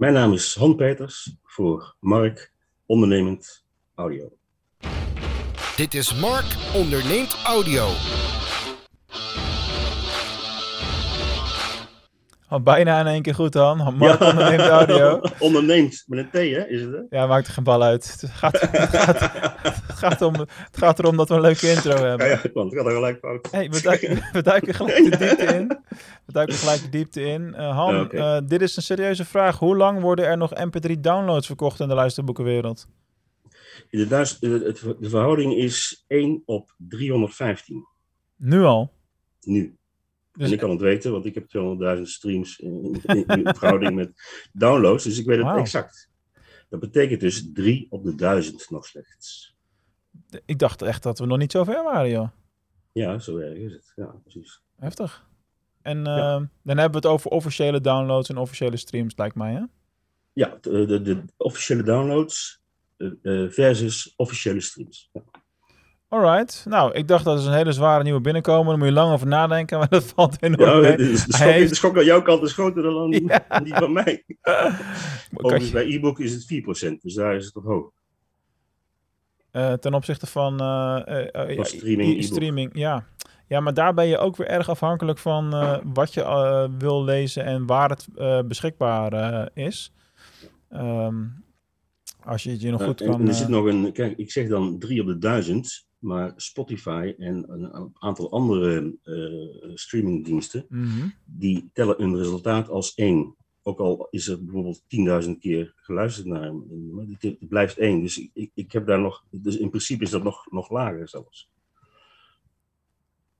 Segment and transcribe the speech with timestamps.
[0.00, 2.52] Mijn naam is Han Peters voor Mark
[2.86, 4.32] Ondernemend Audio.
[5.76, 7.88] Dit is Mark Onderneemt Audio.
[12.50, 13.96] Al bijna in één keer goed, Han.
[13.96, 15.20] Mark onderneemt audio.
[15.38, 16.68] onderneemt, met een T, hè?
[16.68, 16.90] Is het?
[17.10, 17.18] Hè?
[17.18, 18.20] Ja, maakt er geen bal uit.
[18.20, 19.20] Het gaat, het, gaat,
[19.62, 22.26] het, gaat om, het gaat erom dat we een leuke intro hebben.
[22.26, 23.48] Ja, ja want het gaat er gelijk fout.
[23.50, 25.68] Hey, we, duiken, we duiken gelijk de diepte in.
[26.26, 27.54] We duiken gelijk de diepte in.
[27.56, 29.58] Uh, Han, eh, dit is een serieuze vraag.
[29.58, 32.86] Hoe lang worden er nog mp3-downloads verkocht in de luisterboekenwereld?
[33.90, 34.16] De, de,
[34.64, 37.86] het- de verhouding is 1 op 315
[38.36, 38.92] Nu al.
[39.40, 39.78] nu.
[40.40, 41.44] Dus, en ik kan het weten, want ik heb
[41.96, 44.12] 200.000 streams in, in, in verhouding met
[44.52, 46.08] downloads, dus ik weet het exact.
[46.68, 49.54] Dat betekent dus 3 op de 1000 nog slechts.
[50.44, 52.28] ik dacht echt dat we nog niet zo ver waren, joh.
[52.92, 53.92] Ja, zo erg is het.
[53.96, 54.62] Ja, precies.
[54.78, 55.28] Heftig.
[55.82, 56.50] En eh, Ja.
[56.62, 59.62] dan hebben we het over officiële downloads en officiële streams, lijkt mij, hè?
[60.32, 62.60] Ja, de, de, de officiële downloads
[62.96, 65.08] eh, eh, versus officiële streams.
[65.12, 65.22] Ja.
[66.10, 66.64] Alright.
[66.68, 68.66] Nou, ik dacht dat is een hele zware nieuwe binnenkomen.
[68.66, 71.68] Daar moet je lang over nadenken, maar dat valt enorm Ja, de, schok, Hij heeft-
[71.68, 73.10] de schok aan jouw kant is groter dan
[73.48, 73.60] Ja.
[73.60, 74.24] die van mij.
[75.36, 76.44] Overigens, bij e-book is het
[76.94, 77.90] 4%, dus daar is het op hoog.
[79.50, 81.64] eh, ten opzichte van, eh, eh, Van
[82.22, 83.04] streaming, ja.
[83.46, 85.50] Ja, maar daar ben je ook weer erg afhankelijk van
[85.92, 88.06] wat je wil lezen en waar het
[88.48, 89.92] beschikbaar is.
[90.68, 91.24] Ehm,
[92.24, 93.20] als je het je nog goed kan...
[93.20, 97.14] en er zit nog een, kijk, ik zeg dan 3 op de 1000, maar Spotify
[97.18, 101.08] en een aantal andere eh, streamingdiensten, mhm.
[101.24, 103.34] die tellen een resultaat als 1.
[103.62, 104.82] Ook al is er bijvoorbeeld
[105.24, 106.64] 10.000 keer geluisterd naar hem,
[107.10, 108.00] het, het blijft 1.
[108.00, 111.50] Dus ik- ik, heb daar nog, dus in principe is dat nog, nog lager zelfs.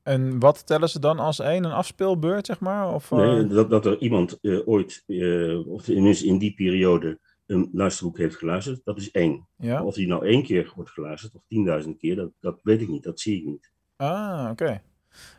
[0.03, 1.65] En wat tellen ze dan als één?
[1.65, 2.95] Een afspeelbeurt, zeg maar?
[2.95, 7.19] Of, eh, Nee, dat, dat er iemand eh, ooit, eh, of tenminste in die periode,
[7.51, 9.47] een luisterboek heeft geluisterd, dat is één.
[9.57, 9.85] ja?
[9.85, 11.43] Of die nou één keer wordt geluisterd of
[11.85, 13.73] 10.000 keer, dat, dat weet ik niet, dat zie ik niet.
[13.97, 14.83] Ah, oké.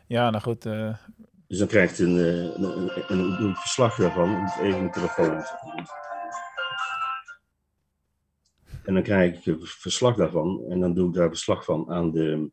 [0.06, 0.66] Ja, nou goed.
[0.66, 0.94] eh,
[1.46, 5.42] Dus dan krijgt een, eh, een, een, een, een verslag daarvan, even mijn telefoon.
[8.84, 12.10] En dan krijg ik een verslag daarvan en dan doe ik daar verslag van aan
[12.10, 12.50] de,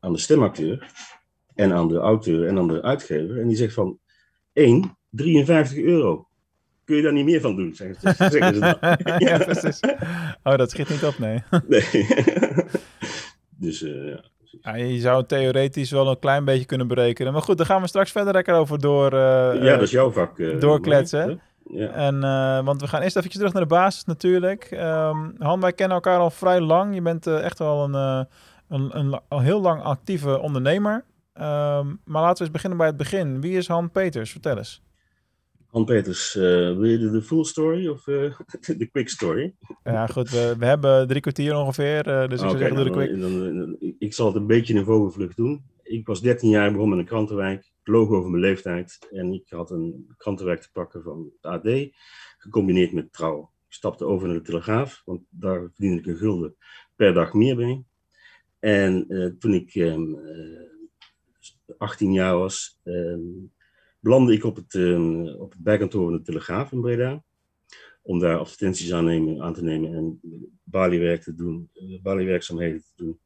[0.00, 0.92] aan de stemacteur
[1.54, 3.40] en aan de auteur en aan de uitgever.
[3.40, 3.98] En die zegt van
[4.52, 6.28] 1, 53 euro.
[6.84, 8.96] Kun je daar niet meer van doen, zeggen ze, zeggen ze dan.
[9.28, 9.80] ja, precies.
[10.42, 11.42] Oh, dat schiet niet op, nee.
[11.68, 12.06] Nee.
[13.56, 14.16] dus eh,
[14.62, 14.74] ja.
[14.74, 17.32] je zou theoretisch wel een klein beetje kunnen berekenen.
[17.32, 20.10] Maar goed, daar gaan we straks verder lekker over door, eh, ja, dat is jouw
[20.10, 20.38] vak.
[20.38, 21.34] eh, doorkletsen, hè?
[21.78, 21.88] Ja.
[21.88, 24.64] En, eh, want we gaan eerst even terug naar de basis natuurlijk.
[24.64, 26.94] Ehm Han, wij kennen elkaar al vrij lang.
[26.94, 28.20] Je bent echt wel een, eh,
[28.68, 31.04] een, een, al heel lang actieve ondernemer.
[31.32, 33.40] Ehm, maar laten we eens beginnen bij het begin.
[33.40, 34.30] Wie is Han Peters?
[34.30, 34.82] Vertel eens.
[35.74, 38.38] Han Peters, eh, wil je de, full story of eh,
[38.78, 39.54] de quick story?
[39.84, 40.30] Ja, goed.
[40.30, 42.06] We, we hebben drie kwartier ongeveer.
[42.08, 43.20] eh, dus ik zou zeggen, doe de nou, quick.
[43.20, 45.64] dan- dan- dan- ik zal het een beetje in vogelvlucht doen.
[45.82, 47.60] Ik was 13 jaar begonnen met een krantenwijk.
[47.60, 48.98] Ik loog over mijn leeftijd.
[49.10, 51.88] En ik had een krantenwijk te pakken van het AD,
[52.38, 53.50] gecombineerd met trouw.
[53.68, 56.56] Ik stapte over naar de Telegraaf, want daar verdiende ik een gulden
[56.96, 57.84] per dag meer mee.
[58.58, 59.06] En
[59.38, 60.72] toen ik ehm, eh,
[61.78, 63.20] 18 jaar was, ehm,
[64.04, 67.22] belandde ik op het, ehm, op het bijkantoor van de Telegraaf in Breda.
[68.02, 70.20] Om daar advertenties aan, nemen, aan te nemen en
[70.62, 73.18] baliewerk te doen, eh, baliewerkzaamheden te doen.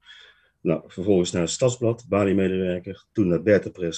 [0.60, 3.04] Nou, vervolgens naar het Stadsblad, baliemedewerker.
[3.12, 3.90] Toen naar Bertha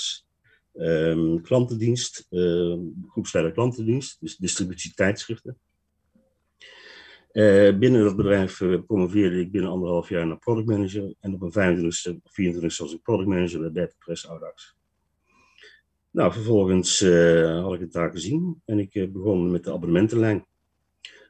[0.75, 5.59] ehm klantendienst, ehm, groepsleider klantendienst, dus distributie tijdschriften.
[7.33, 11.15] Eh, binnen dat bedrijf eh, promoveerde ik binnen anderhalf jaar naar productmanager.
[11.21, 14.79] En op 25e of 24e was ik productmanager bij Bertha Press Audax.
[16.11, 20.45] Nou, vervolgens eh, had ik het daar gezien en ik eh, begon met de abonnementenlijn.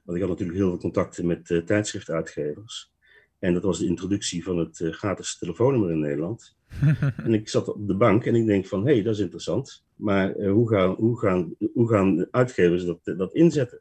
[0.05, 2.93] Want ik had natuurlijk heel veel contacten met eh, tijdschriftuitgevers.
[3.39, 6.57] En dat was de introductie van het gratis telefoonnummer in Nederland.
[7.25, 9.85] En ik zat op de bank en ik denk van, hé, hey, dat is interessant.
[9.95, 13.81] Maar hoe, gaan, hoe, gaan, hoe gaan de uitgevers dat, dat inzetten?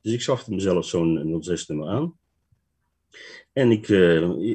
[0.00, 2.18] Dus ik schafte mezelf zo'n 06-nummer aan.
[3.52, 3.88] En ik,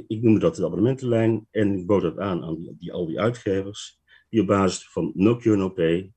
[0.08, 1.48] ik noemde dat de abonnementenlijn.
[1.52, 4.01] En ik bood dat aan aan die, die- al die uitgevers.
[4.32, 6.12] Die op basis van no cure, no pay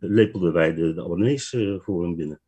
[0.00, 2.40] lepelden wij de, de abonnees eh, voor hem binnen.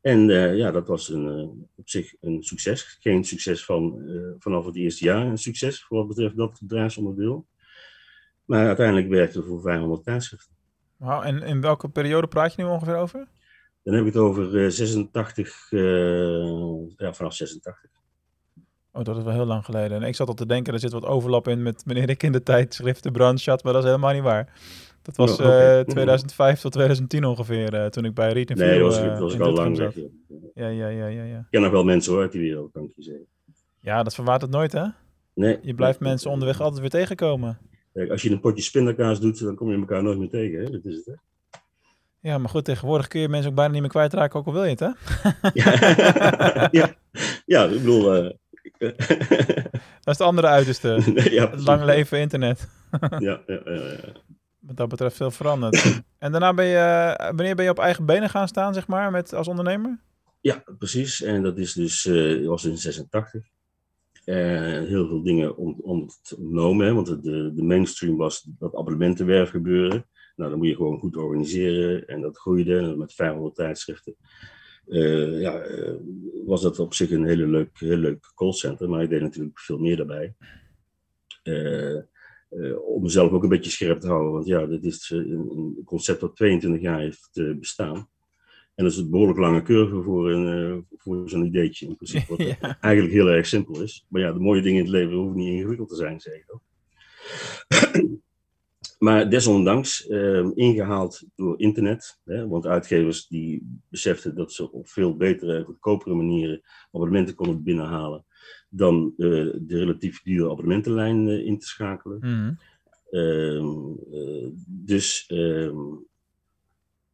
[0.00, 2.82] En eh, ja, dat was een, eh, op zich een succes.
[3.00, 4.02] Geen succes van,
[4.38, 7.46] vanaf het eerste jaar, een succes voor wat betreft dat bedrijfsonderdeel.
[8.44, 10.54] Maar uiteindelijk werkte we voor 500 tijdschriften.
[10.96, 13.28] Wauw, en in welke periode praat je nu ongeveer over?
[13.82, 15.80] Dan heb ik het over eh, 86, eh,
[16.96, 17.90] ja, vanaf 86.
[18.96, 20.02] Oh, dat is wel heel lang geleden.
[20.02, 22.32] En ik zat al te denken, er zit wat overlap in met wanneer ik in
[22.32, 24.52] de tijdschriftenbranche zat, maar dat is helemaal niet waar.
[25.02, 25.78] Dat was Oh, oké.
[25.78, 29.34] eh, 2005 tot 2010 ongeveer, eh, toen ik bij Reed Nee, was, uh, ik- was
[29.34, 29.94] ik al lang weg.
[30.54, 31.38] Ja, ja, ja, ja, ja.
[31.38, 33.26] Ik ken nog wel mensen hoor uit die wereld, kan ik je zeggen.
[33.80, 34.84] Ja, dat verwaart het nooit, hè?
[35.34, 35.58] Nee.
[35.62, 37.58] Je blijft mensen onderweg altijd weer tegenkomen.
[37.92, 40.58] Kijk, als je een potje spindakaas doet, dan kom je elkaar nooit meer tegen.
[40.64, 40.70] Hè?
[40.70, 41.12] Dat is het, hè?
[42.20, 44.64] Ja, maar goed, tegenwoordig kun je mensen ook bijna niet meer kwijtraken, ook al wil
[44.64, 44.88] je het, hè?
[46.72, 46.94] Ja,
[47.46, 47.64] ja.
[47.64, 48.14] ik bedoel...
[48.14, 48.30] eh,
[50.04, 50.88] Dat is de andere uiterste.
[51.14, 51.66] nee, ja, Het precies.
[51.66, 52.68] lang leven internet.
[53.00, 54.12] Ja, ja, ja, ja.
[54.58, 56.02] Wat dat betreft veel veranderd.
[56.18, 59.10] en daarna ben je, eh, wanneer ben je op eigen benen gaan staan, zeg maar,
[59.10, 60.00] met, als ondernemer?
[60.40, 61.22] Ja, precies.
[61.22, 63.42] En dat is dus, eh dat was in 86.
[64.24, 70.06] En heel veel dingen on- ontnomen, hè, want de, de mainstream was dat abonnementenwerf gebeuren.
[70.36, 74.16] Nou, dan moet je gewoon goed organiseren en dat groeide en met 500 tijdschriften.
[74.88, 75.94] Eh, ja, eh,
[76.44, 79.78] was dat op zich een hele leuk, heel leuk callcenter, maar ik deed natuurlijk veel
[79.78, 80.34] meer daarbij.
[81.42, 82.02] Eh,
[82.86, 86.36] om mezelf ook een beetje scherp te houden, want ja, dit is een, concept dat
[86.36, 88.08] 22 jaar heeft bestaan.
[88.74, 92.36] En dat is een behoorlijk lange curve voor, een, voor zo'n ideetje in principe.
[92.36, 92.78] Wat ja.
[92.80, 94.06] eigenlijk heel erg simpel is.
[94.08, 96.44] Maar ja, de mooie dingen in het leven hoeven niet ingewikkeld te zijn, zeg ik
[96.54, 96.62] ook.
[99.04, 102.20] Maar desondanks eh, ingehaald door internet.
[102.24, 106.62] Hè, want uitgevers die beseften dat ze op veel betere goedkopere manieren
[106.92, 108.24] abonnementen konden binnenhalen.
[108.68, 109.28] Dan eh,
[109.60, 112.18] de relatief dure abonnementenlijn eh, in te schakelen.
[112.18, 112.54] Mhm.
[113.10, 115.94] Ehm, eh, dus ehm,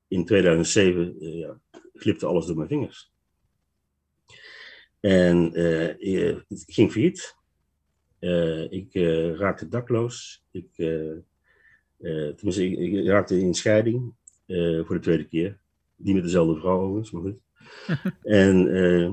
[0.08, 1.60] in 2007 eh, ja,
[1.94, 3.12] glipte alles door mijn vingers.
[5.00, 5.52] En
[6.48, 7.36] het ging failliet.
[8.70, 8.94] Ik
[9.38, 10.44] raakte dakloos.
[10.50, 10.70] Ik,
[12.00, 14.14] tenminste, ik, ik raakte in scheiding
[14.46, 15.58] eh, voor de tweede keer.
[15.96, 17.40] Niet met dezelfde vrouw overigens, maar goed.
[18.22, 19.04] en eh,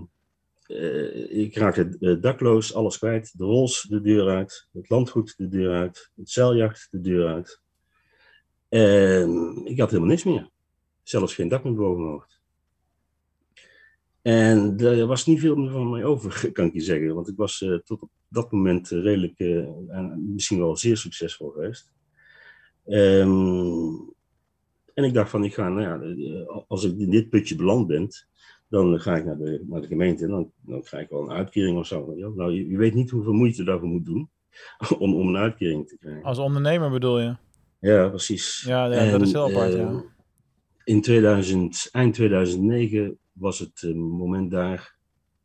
[0.67, 3.37] eh, ik raakte eh, dakloos, alles kwijt.
[3.37, 7.61] De rols de deur uit, het landgoed de deur uit, het zeiljacht de deur uit.
[8.69, 10.49] En ik had helemaal niks meer.
[11.03, 12.37] Zelfs geen dak meer boven mijn hoofd.
[14.27, 17.15] En er was niet veel meer van mij over, kan ik je zeggen.
[17.15, 19.57] Want ik was eh, tot op dat moment eh, redelijk, eh,
[19.87, 21.91] en misschien wel zeer succesvol geweest.
[22.87, 23.93] Ehm,
[24.93, 27.87] en ik dacht van, ik ga, nou ja, eh, als ik in dit putje beland
[27.87, 28.09] ben,
[28.69, 31.35] dan ga ik naar de, naar de gemeente en dan, dan krijg ik wel een
[31.35, 32.13] uitkering of zo.
[32.15, 34.29] Nou, je, je weet niet hoeveel moeite je daarvoor moet doen
[34.99, 36.23] om, om een uitkering te krijgen.
[36.23, 37.35] Als ondernemer bedoel je?
[37.79, 38.63] Ja, precies.
[38.65, 40.03] Ja, ja, dat is heel apart, ja.
[40.83, 44.95] In 2000, eind 2009 was het eh, moment daar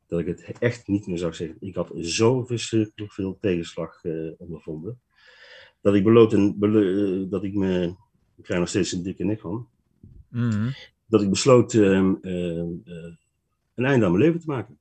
[0.06, 1.56] dat ik het echt niet meer zou zeggen.
[1.60, 5.00] Ik had zo verschrikkelijk veel tegenslag eh, ondervonden.
[5.82, 7.94] Dat ik beloot en belo- eh, dat ik me,
[8.36, 9.68] ik krijg nog steeds een dikke nek van,
[10.28, 10.70] Mhm.
[11.06, 12.64] dat ik besloot ehm, eh, eh,
[13.74, 14.78] een einde aan mijn leven te maken.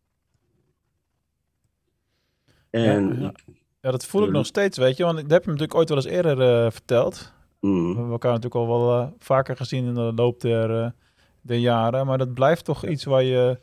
[2.69, 3.30] En Ja, ja.
[3.30, 4.38] ik- Ja, dat voel ik Mhm.
[4.38, 5.03] nog steeds, weet je.
[5.03, 7.33] Want dat heb je natuurlijk ooit wel eens eerder eh, verteld.
[7.59, 10.94] We mm, hebben elkaar natuurlijk al wel vaker gezien in de loop der,
[11.42, 12.06] der jaren.
[12.06, 13.59] Maar dat blijft toch iets waar je,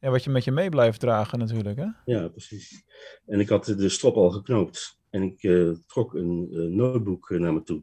[0.00, 1.86] ja, wat je met je mee blijft dragen natuurlijk, hè?
[2.04, 2.84] Ja, precies.
[3.26, 4.98] En ik had de strop al geknoopt.
[5.16, 7.82] En ik eh, trok een eh, notebook eh, naar me toe.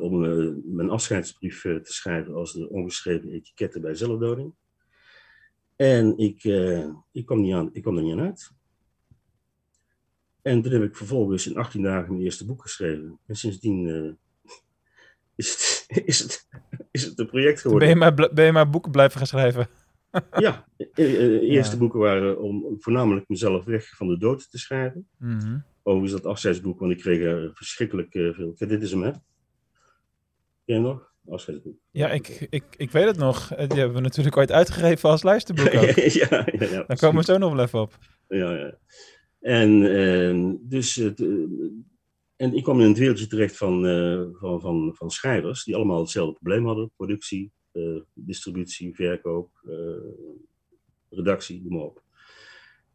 [0.00, 0.20] om
[0.74, 4.54] mijn afscheidsbrief te schrijven als de ongeschreven etiketten bij zelfdoding.
[5.76, 6.44] En ik,
[7.12, 8.50] ik, kwam niet aan, ik kwam er niet aan uit.
[10.42, 13.18] En toen heb ik vervolgens in 18 dagen mijn eerste boek geschreven.
[13.26, 13.86] En sindsdien
[15.36, 16.48] is, het, is, het,
[16.90, 17.88] is het een project Ben geworden.
[17.88, 19.68] je, maar, ben je maar boeken blijven gaan schrijven?
[20.36, 21.78] Ja, de eerste Ja.
[21.78, 25.08] boeken waren om voornamelijk mezelf weg van de dood te schrijven.
[25.18, 25.58] Mhm.
[25.90, 28.52] Overigens dat afscheidsboek, want ik kreeg er verschrikkelijk eh, veel.
[28.52, 29.10] Kijk, dit is hem, hè?
[30.64, 31.12] Ken je nog?
[31.28, 31.78] Afscheidsboek.
[31.90, 33.50] Ja, ik, ik, ik weet het nog.
[33.52, 35.94] Eh, Die hebben we natuurlijk ooit uitgegeven als luisterboek ook.
[35.94, 36.84] ja, ja, ja.
[36.86, 37.98] Daar komen we zo nog wel even op.
[38.28, 38.78] Ja, ja.
[39.40, 41.12] En, ehm, dus, eh,
[42.36, 43.82] en ik kwam in het wereldje terecht van,
[44.38, 46.90] van, van, van schrijvers die allemaal hetzelfde probleem hadden.
[46.96, 47.52] Productie,
[48.14, 49.50] distributie, verkoop,
[51.08, 52.02] redactie, noem maar op.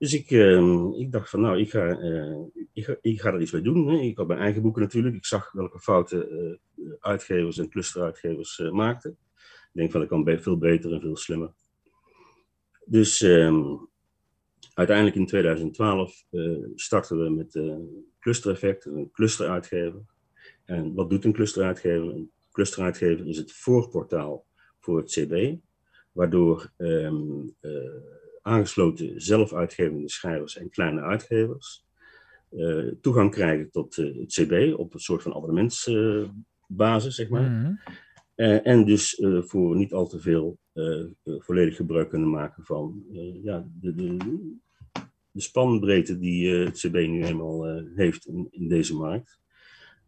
[0.05, 2.37] Dus ik, ehm, ik dacht van nou, ik ga, eh,
[2.73, 3.87] ik, ik ga er iets mee doen.
[3.87, 3.97] Hè.
[3.97, 5.15] Ik had mijn eigen boeken natuurlijk.
[5.15, 6.57] Ik zag welke fouten eh,
[6.99, 9.17] uitgevers en clusteruitgevers eh, maakten.
[9.41, 11.51] Ik denk van, ik kan veel beter en veel slimmer.
[12.85, 13.63] Dus ehm,
[14.73, 16.41] uiteindelijk in 2012 eh,
[16.75, 17.59] starten we met
[18.19, 20.01] Cluster-effect, een clusteruitgever.
[20.65, 22.09] En wat doet een clusteruitgever?
[22.09, 24.45] Een clusteruitgever is het voorportaal
[24.79, 25.55] voor het CB,
[26.11, 27.71] waardoor ehm, eh,
[28.45, 31.85] aangesloten zelfuitgevende schrijvers en kleine uitgevers
[32.49, 37.51] eh, toegang krijgen tot eh, het CB op een soort van abonnementsbasis, zeg maar.
[37.51, 37.73] Mhm.
[38.35, 40.57] Eh, en dus voor niet al te veel
[41.23, 43.03] volledig gebruik kunnen maken van
[43.43, 44.17] ja, de, de,
[45.31, 49.39] de spanbreedte die het CB nu eenmaal heeft in, in deze markt.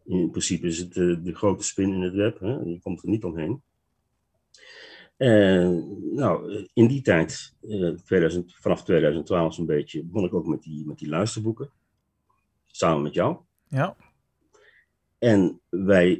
[0.05, 2.51] In principe is het de, de grote spin in het web, hè?
[2.51, 3.61] je komt er niet omheen.
[5.17, 7.55] En nou, in die tijd,
[8.05, 11.71] 2000, vanaf 2012 zo'n beetje, begon ik ook met die, met die luisterboeken.
[12.65, 13.37] Samen met jou.
[13.67, 13.95] Ja.
[15.17, 16.19] En wij,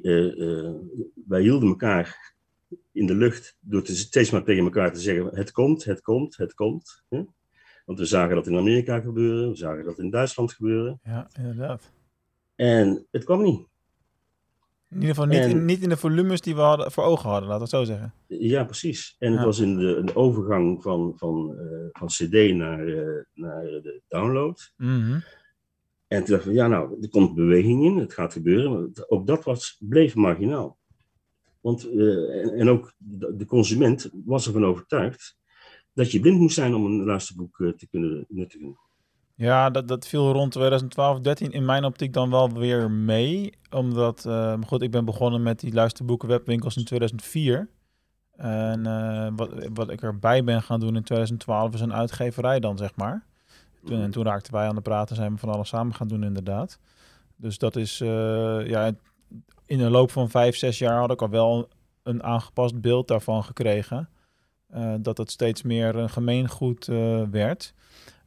[1.28, 2.36] wij hielden elkaar
[2.92, 6.38] in de lucht door te, steeds maar tegen elkaar te zeggen: het komt, het komt,
[6.38, 7.04] het komt.
[7.10, 7.24] Hè?
[7.86, 11.00] Want we zagen dat in Amerika gebeuren, we zagen dat in Duitsland gebeuren.
[11.04, 11.92] Ja, inderdaad.
[12.56, 13.68] En het kwam niet.
[14.90, 17.50] In ieder geval niet, in, niet in de volumes die we hadden, voor ogen hadden,
[17.50, 18.14] laten we het zo zeggen.
[18.28, 19.16] Ja, precies.
[19.20, 23.62] En het was in de een overgang van, van, uh, van CD naar, uh, naar
[23.62, 24.74] de download.
[24.78, 25.24] Mm -hmm.
[26.08, 28.72] En toen dachten we, ja, nou, er komt beweging in, het gaat gebeuren.
[28.72, 30.78] Maar ook dat was, bleef marginaal.
[31.62, 32.94] Want, uh, en, en, ook
[33.36, 35.38] de consument was ervan overtuigd
[35.94, 38.78] dat je blind moest zijn om een luisterboek te kunnen nuttigen.
[39.38, 43.54] Ja, dat, dat viel rond 2012, 13 in mijn optiek dan wel weer mee.
[43.70, 47.70] Omdat, uh, goed, ik ben begonnen met die luisterboeken webwinkels in 2004.
[48.32, 52.78] En uh, wat, wat ik erbij ben gaan doen in 2012 is een uitgeverij dan,
[52.78, 53.26] zeg maar.
[53.86, 56.24] Toen, en toen raakten wij aan de praten, zijn we van alles samen gaan doen
[56.24, 56.80] inderdaad.
[57.36, 58.92] Dus dat is, uh, ja,
[59.66, 61.70] in de loop van vijf, zes jaar had ik al wel
[62.04, 64.10] een aangepast beeld daarvan gekregen.
[64.76, 66.86] Uh, dat het steeds meer een gemeengoed
[67.32, 67.74] werd.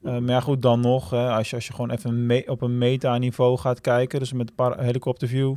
[0.03, 2.79] Uh, maar ja, goed, dan nog, als, je, als je gewoon even me op een
[2.79, 5.55] meta-niveau gaat kijken, dus met een helikopterview,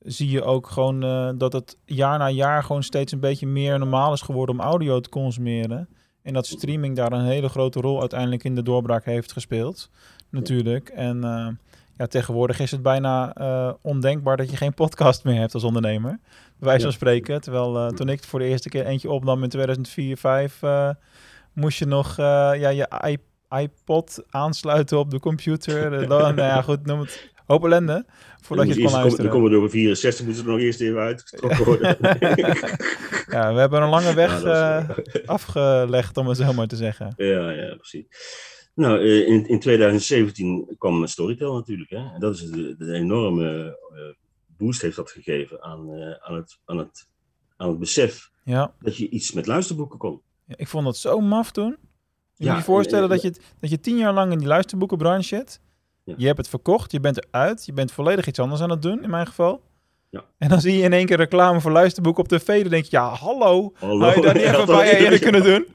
[0.00, 1.00] zie je ook gewoon
[1.38, 5.00] dat het jaar na jaar gewoon steeds een beetje meer normaal is geworden om audio
[5.00, 5.88] te consumeren.
[6.22, 9.90] En dat streaming daar een hele grote rol uiteindelijk in de doorbraak heeft gespeeld,
[10.30, 10.88] natuurlijk.
[10.88, 11.22] En
[11.96, 16.18] ja, tegenwoordig is het bijna uh, ondenkbaar dat je geen podcast meer hebt als ondernemer.
[16.58, 17.40] Bij wijze van spreken.
[17.40, 20.90] Terwijl toen ik voor de eerste keer eentje opnam in 2004, 2005, uh,
[21.52, 22.88] moest je nog ja, je
[23.50, 25.90] iPod aansluiten op de computer.
[26.08, 28.06] dan, nou ja, goed, noem het hoop ellende.
[28.40, 29.24] Voordat je het kon luisteren.
[29.24, 31.96] Dan komen we door 64, moeten er nog eerst even uitgetrokken worden.
[33.26, 34.86] ja, we hebben een lange weg ja,
[35.26, 37.12] afgelegd, om het zo maar te zeggen.
[37.16, 38.06] Ja, ja, precies.
[38.74, 41.90] Nou, in, in 2017 kwam Storytel natuurlijk.
[41.90, 42.12] Hè?
[42.14, 44.00] En dat is de, de enorme uh,
[44.56, 47.08] boost heeft dat gegeven aan, aan, het, aan, het,
[47.56, 48.74] aan het besef ja.
[48.80, 50.20] dat je iets met luisterboeken kon.
[50.44, 51.76] Ja, ik vond dat zo maf toen.
[52.36, 55.36] Je ja, moet je voorstellen dat, je, dat je tien jaar lang in die luisterboekenbranche
[55.36, 55.60] zit.
[56.16, 59.02] Je hebt het verkocht, je bent eruit, je bent volledig iets anders aan het doen,
[59.02, 59.62] in mijn geval.
[60.10, 60.24] Ja.
[60.38, 62.60] En dan zie je in één keer reclame voor luisterboek op tv.
[62.60, 63.72] Dan denk je, ja, hallo.
[63.74, 64.04] hallo.
[64.04, 65.66] Had je dat niet even een paar jaar eerder kunnen doen?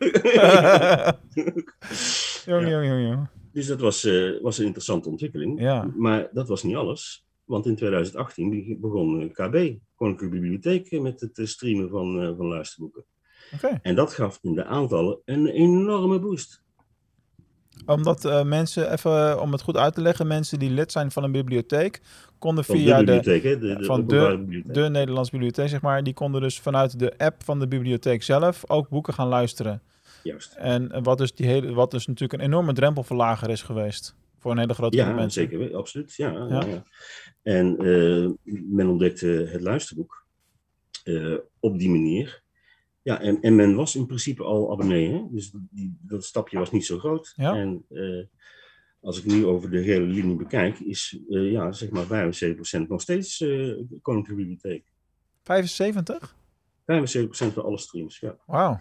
[2.54, 3.28] jong, jong, jong, jong.
[3.52, 5.62] Dus dat was, uh, was een interessante ontwikkeling.
[5.62, 5.92] Ja.
[5.96, 7.26] Maar dat was niet alles.
[7.46, 13.06] Want in 2018 begon KB, Koninklijke Bibliotheek, met het streamen van, uh, van luisterboeken.
[13.54, 13.80] Okay.
[13.82, 16.62] En dat gaf in de aantallen een enorme boost
[17.86, 21.24] omdat uh, mensen, even om het goed uit te leggen, mensen die lid zijn van
[21.24, 22.02] een bibliotheek,
[22.40, 26.04] konden van via de, bibliotheek, de, de, de, van de, de Nederlandse bibliotheek, zeg maar,
[26.04, 29.82] die konden dus vanuit de app van de bibliotheek zelf ook boeken gaan luisteren.
[30.24, 30.54] Juist.
[30.54, 34.58] En wat dus, die hele, wat dus natuurlijk een enorme drempelverlager is geweest voor een
[34.58, 35.50] hele grote groep ja, mensen.
[35.50, 36.16] Zeker, absoluut.
[36.16, 36.66] Ja, ja.
[36.66, 36.84] ja.
[37.42, 38.30] En uh,
[38.70, 40.26] men ontdekte het luisterboek
[41.04, 42.41] uh, op die manier.
[43.04, 45.28] Ja, en, en men was in principe al abonnee, hè?
[45.32, 47.34] dus die, dat stapje was niet zo groot.
[47.36, 47.56] Ja.
[47.56, 48.26] En uh,
[49.02, 52.34] als ik nu over de hele linie bekijk, is uh, ja, zeg maar
[52.86, 54.92] 75% nog steeds uh, Koninklijke Bibliotheek.
[55.44, 56.36] 75?
[56.82, 58.38] 75% van alle streams, ja.
[58.46, 58.80] Wauw,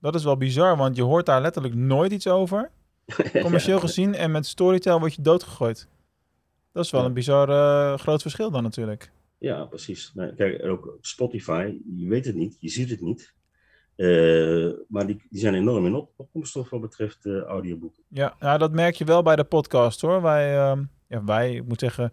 [0.00, 2.70] dat is wel bizar, want je hoort daar letterlijk nooit iets over,
[3.42, 3.82] commercieel ja.
[3.82, 4.14] gezien.
[4.14, 5.88] En met Storytel word je doodgegooid.
[6.72, 7.06] Dat is wel ja.
[7.06, 9.10] een bizar groot verschil dan natuurlijk.
[9.38, 10.10] Ja, precies.
[10.14, 13.34] Nou, kijk, ook Spotify, je weet het niet, je ziet het niet.
[13.96, 16.10] Uh, maar die, zijn enorm in op,
[16.70, 18.02] wat betreft uh, audioboeken.
[18.08, 20.22] Ja, nou, dat merk je wel bij de podcast hoor.
[20.22, 22.12] Wij, uh, ja, wij, ik moet zeggen,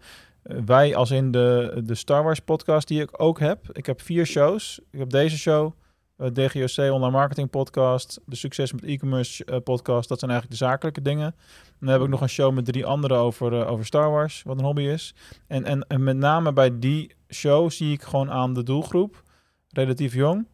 [0.66, 3.70] wij als in de, de Star Wars podcast die ik ook heb.
[3.72, 4.80] Ik heb vier shows.
[4.92, 5.72] Ik heb deze show,
[6.18, 10.10] DGOC Online Marketing Podcast, de Succes met E-commerce podcast.
[10.10, 11.36] Dat zijn eigenlijk de zakelijke dingen.
[11.80, 14.66] Dan heb ik nog een show met drie andere over, over Star Wars, wat een
[14.66, 15.16] hobby is.
[15.48, 19.24] En, en, en met name bij die show zie ik gewoon aan de doelgroep,
[19.70, 20.48] relatief jong.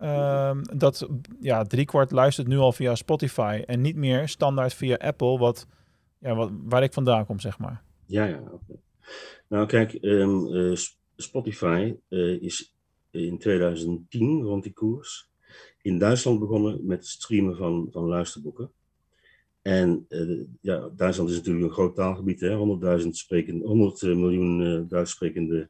[0.00, 1.08] Um, dat
[1.40, 5.66] ja, driekwart luistert nu al via Spotify en niet meer standaard via Apple, wat,
[6.18, 7.82] ja, wat, waar ik vandaan kom, zeg maar.
[8.06, 8.38] Ja, ja.
[8.38, 8.76] Okay.
[9.48, 10.76] Nou, kijk, um, uh,
[11.16, 12.74] Spotify uh, is
[13.10, 15.30] in 2010 rond die koers
[15.82, 18.70] in Duitsland begonnen met het streamen van, van luisterboeken.
[19.62, 22.98] En uh, ja, Duitsland is natuurlijk een groot taalgebied, hè?
[23.00, 25.68] 100.000 spreken, 100 miljoen Duits sprekende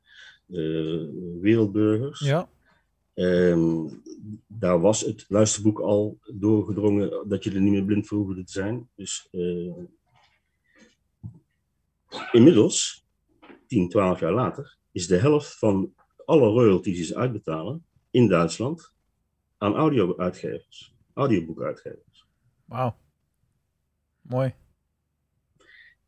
[1.40, 2.20] wereldburgers.
[2.20, 2.48] Ja.
[3.18, 4.02] Um,
[4.46, 8.52] daar was het luisterboek al doorgedrongen dat je er niet meer blind voor hoefde te
[8.52, 8.88] zijn.
[8.94, 9.74] Dus uh,
[12.32, 13.06] inmiddels,
[13.66, 15.94] 10, 12 jaar later, is de helft van
[16.24, 18.94] alle royalties die ze uitbetalen in Duitsland
[19.58, 22.26] aan audio-uitgevers, audioboekuitgevers.
[22.64, 22.96] Wauw.
[24.22, 24.54] Mooi.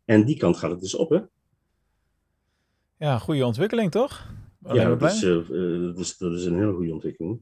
[0.05, 1.21] En die kant gaat het dus op, hè?
[2.97, 4.37] Ja, goede ontwikkeling, toch?
[4.73, 7.41] Ja, maar dat is, dat dat een hele goede ontwikkeling.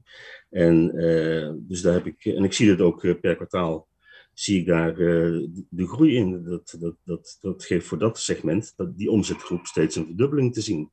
[0.49, 3.87] En, eh, dus daar heb ik, en ik zie het ook per kwartaal,
[4.33, 6.43] zie ik daar de groei in.
[6.43, 10.61] Dat, dat, dat, dat geeft voor dat segment, dat, die omzetgroep, steeds een verdubbeling te
[10.61, 10.89] zien.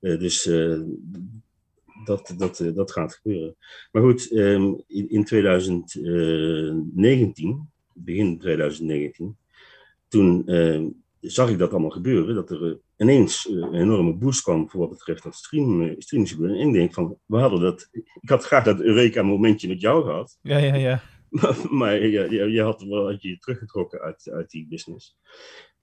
[0.00, 0.48] Dus
[2.04, 3.56] dat, dat, dat gaat gebeuren.
[3.92, 9.36] Maar goed, ehm, in, in 2019, begin 2019,
[10.08, 10.88] toen ehm,
[11.20, 14.90] zag ik dat allemaal gebeuren, dat er ineens eh, een enorme boost kwam voor wat
[14.90, 16.60] betreft dat stream, eh, streamingsgebeuren.
[16.60, 17.88] En ik denk van, we hadden dat,
[18.20, 21.02] ik had graag dat Eureka-momentje met jou gehad, Ja, ja, ja.
[21.40, 25.16] maar, maar je, had wel had je teruggetrokken uit, uit die business.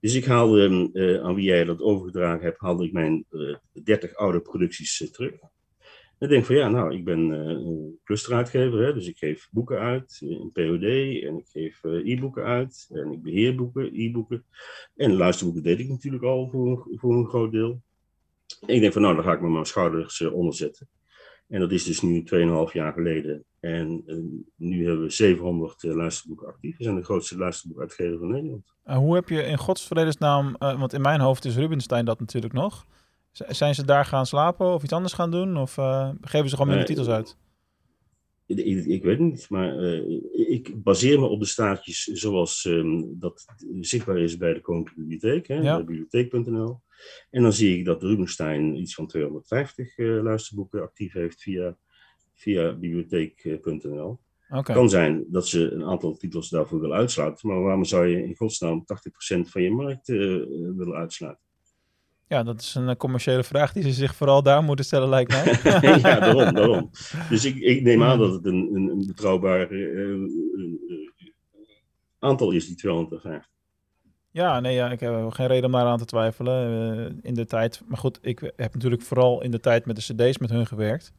[0.00, 4.14] Dus ik haalde, eh, aan wie jij dat overgedragen hebt, haalde ik mijn eh 30
[4.14, 5.34] oude producties eh, terug.
[6.18, 9.48] En ik denk van ja, nou, ik ben eh, een clusteruitgever, hè, dus ik geef
[9.50, 10.82] boeken uit eh, in POD
[11.28, 14.44] en ik geef eh, e-boeken uit en ik beheer boeken, e-boeken.
[14.96, 17.82] En luisterboeken deed ik natuurlijk al voor, een- voor een groot deel.
[18.66, 20.88] En ik denk van nou, dan ga ik me mijn schouders eh, onderzetten.
[21.48, 23.44] En dat is dus nu 2,5 jaar geleden.
[23.60, 24.16] En eh,
[24.56, 26.76] nu hebben we 700 eh, luisterboeken actief.
[26.76, 28.74] We zijn de grootste luisterboekuitgever van Nederland.
[28.86, 32.20] Uh, hoe heb je in Gods vredesnaam, uh, want in mijn hoofd is Rubenstein dat
[32.20, 32.86] natuurlijk nog.
[33.46, 35.56] Zijn ze daar gaan slapen of iets anders gaan doen?
[35.56, 37.36] Of uh, geven ze gewoon minder Nee, titels uit?
[38.46, 42.64] Ik, ik, ik weet het niet, maar uh, ik baseer me op de staartjes zoals
[42.64, 43.44] um, dat
[43.80, 45.76] zichtbaar is bij de Koninklijke Bibliotheek, hè, Ja.
[45.76, 46.80] bij bibliotheek.nl.
[47.30, 51.76] En dan zie ik dat Rubenstein iets van 250 uh, luisterboeken actief heeft via,
[52.34, 54.20] via bibliotheek.nl.
[54.48, 54.62] Okay.
[54.62, 58.22] Het kan zijn dat ze een aantal titels daarvoor willen uitsluiten, maar waarom zou je
[58.22, 58.84] in godsnaam
[59.36, 60.18] 80% van je markt uh,
[60.76, 61.47] willen uitsluiten?
[62.28, 65.58] Ja, dat is een commerciële vraag die ze zich vooral daar moeten stellen, lijkt mij.
[66.00, 66.90] ja, daarom, daarom.
[67.30, 70.28] Dus ik, ik neem aan dat het een, een, een betrouwbaar uh,
[72.18, 73.48] aantal is, die 250.
[74.30, 76.70] Ja, nee, ja, ik heb geen reden om daar aan te twijfelen.
[76.98, 80.14] Uh, in de tijd, maar goed, ik heb natuurlijk vooral in de tijd met de
[80.14, 81.12] CD's met hun gewerkt.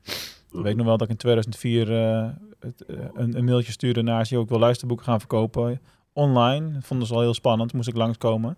[0.52, 4.02] Ik weet nog wel dat ik in 2004 uh, het, uh, een, een, mailtje stuurde
[4.02, 4.40] naar ze.
[4.40, 5.82] Ik wil luisterboeken gaan verkopen
[6.14, 6.72] online.
[6.74, 7.74] Dat vonden ze al heel spannend.
[7.74, 8.58] Moest ik langskomen.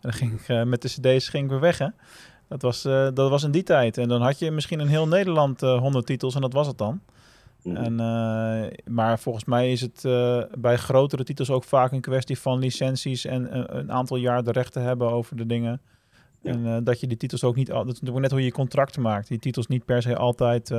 [0.00, 1.78] En dan ging ik uh, met de CD's ging ik weer weg.
[1.78, 1.86] Hè?
[2.48, 3.98] Dat, was, uh, dat was in die tijd.
[3.98, 6.78] En dan had je misschien in heel Nederland uh, 100 titels en dat was het
[6.78, 7.00] dan.
[7.62, 7.76] Mm.
[7.76, 10.02] En, uh, maar volgens mij is het
[10.58, 14.52] bij grotere titels ook vaak een kwestie van licenties en een, een aantal jaar de
[14.52, 15.80] rechten hebben over de dingen.
[16.42, 16.50] Ja.
[16.50, 17.66] En dat je die titels ook niet.
[17.66, 19.28] Dat is natuurlijk net hoe je je contracten maakt.
[19.28, 20.70] Die titels niet per se altijd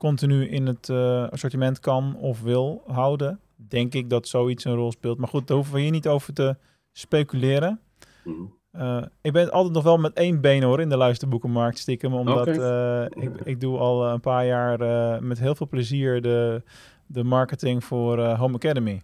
[0.00, 3.40] continu in het uh, assortiment kan of wil houden.
[3.56, 5.18] Denk ik dat zoiets een rol speelt.
[5.18, 6.56] Maar goed, daar hoeven we hier niet over te
[6.92, 7.80] speculeren.
[8.24, 8.58] Mm.
[8.72, 12.14] Uh, ik ben altijd nog wel met één been hoor in de luisterboekenmarkt stiekem.
[12.14, 13.04] Omdat okay.
[13.04, 16.62] uh, ik, ik doe al een paar jaar uh, met heel veel plezier de,
[17.06, 19.02] de marketing voor Home Academy.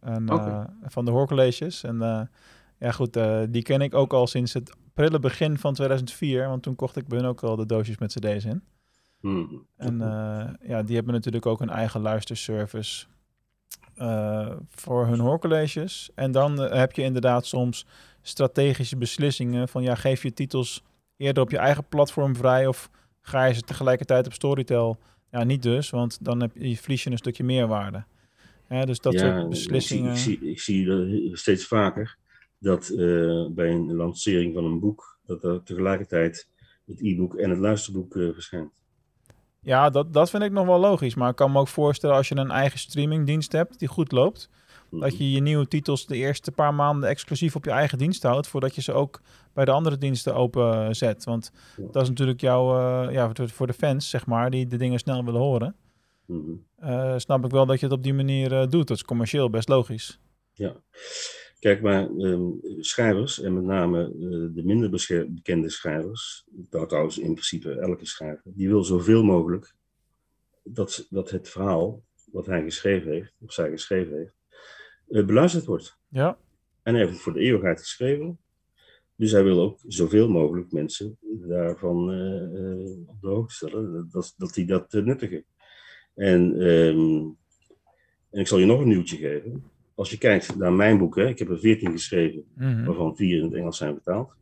[0.00, 0.66] En, okay.
[0.82, 1.84] Van de hoorcolleges.
[1.84, 2.28] En
[2.78, 3.18] ja goed,
[3.48, 6.48] die ken ik ook al sinds het prille begin van 2004.
[6.48, 8.62] Want toen kocht ik hun ook al de doosjes met cd's in.
[9.20, 9.66] Mm.
[9.76, 9.98] En
[10.62, 13.06] ja, die hebben natuurlijk ook een eigen luisterservice
[14.68, 16.10] voor hun hoorcolleges.
[16.14, 17.86] En dan uh, heb je inderdaad soms
[18.22, 20.82] strategische beslissingen van ja, geef je titels
[21.16, 24.98] eerder op je eigen platform vrij of ga je ze tegelijkertijd op Storytel?
[25.30, 28.04] Ja, niet dus, want dan heb je, verlies je een stukje meerwaarde.
[28.68, 30.10] Ja, dus dat ja, soort beslissingen.
[30.10, 32.16] Ik zie, ik zie, ik zie steeds vaker
[32.58, 36.48] dat uh, bij een lancering van een boek, dat er tegelijkertijd
[36.86, 38.77] het e-book en het luisterboek uh, verschijnt.
[39.60, 41.14] Ja, dat, dat vind ik nog wel logisch.
[41.14, 44.48] Maar ik kan me ook voorstellen als je een eigen streamingdienst hebt die goed loopt,
[44.90, 48.46] dat je je nieuwe titels de eerste paar maanden exclusief op je eigen dienst houdt,
[48.48, 49.20] voordat je ze ook
[49.52, 51.24] bij de andere diensten openzet.
[51.24, 51.52] Want
[51.92, 55.24] dat is natuurlijk jouw, uh, ja, voor- de fans, zeg maar, die de dingen snel
[55.24, 55.74] willen horen.
[56.26, 56.50] Mhm.
[56.84, 58.88] Uh, snap ik wel dat je het op die manier uh, doet.
[58.88, 60.18] Dat is commercieel best logisch.
[60.52, 60.72] Ja.
[61.58, 64.90] Kijk, maar ehm, schrijvers, en met name eh, de minder
[65.30, 69.74] bekende schrijvers, nou, trouwens in principe elke schrijver, die wil zoveel mogelijk
[70.62, 74.34] dat, dat het verhaal wat hij geschreven heeft, of zij geschreven heeft,
[75.08, 75.98] eh, beluisterd wordt.
[76.08, 76.38] Ja,
[76.82, 78.38] En hij heeft het voor de eeuwigheid geschreven.
[79.16, 84.54] Dus hij wil ook zoveel mogelijk mensen daarvan eh, op de hoogte stellen, dat, dat
[84.54, 85.44] die dat nuttigen.
[86.14, 87.24] En, ehm,
[88.30, 89.64] en ik zal je nog een nieuwtje geven.
[89.98, 92.84] Als je kijkt naar mijn boek, hè, ik heb er veertien geschreven, Mhm.
[92.84, 94.34] waarvan vier in het Engels zijn vertaald.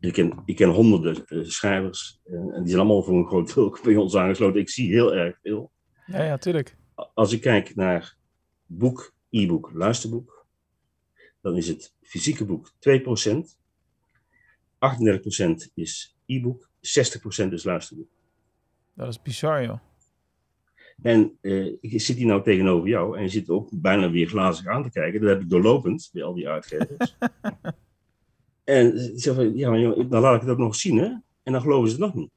[0.00, 3.54] Ik ken, ik ken honderden eh, schrijvers en, en die zijn allemaal voor een groot
[3.54, 4.60] deel bij ons aangesloten.
[4.60, 5.72] Ik zie heel erg veel.
[6.06, 6.76] ja, ja, tuurlijk.
[7.14, 8.16] Als ik kijk naar
[8.66, 10.46] boek, e-book, luisterboek,
[11.40, 13.58] dan is het fysieke boek 2%,
[14.78, 18.08] 38% is e-book 60% is luisterboek.
[18.94, 19.78] Dat is bizar, joh.
[21.02, 24.66] En uh, ik zit hier nou tegenover jou en je zit ook bijna weer glazig
[24.66, 25.20] aan te kijken.
[25.20, 27.16] Dat heb ik doorlopend bij al die uitgevers.
[28.64, 31.06] en zeg van, ja, maar dan laat ik het ook nog zien, hè?
[31.42, 32.30] En dan geloven ze het nog niet.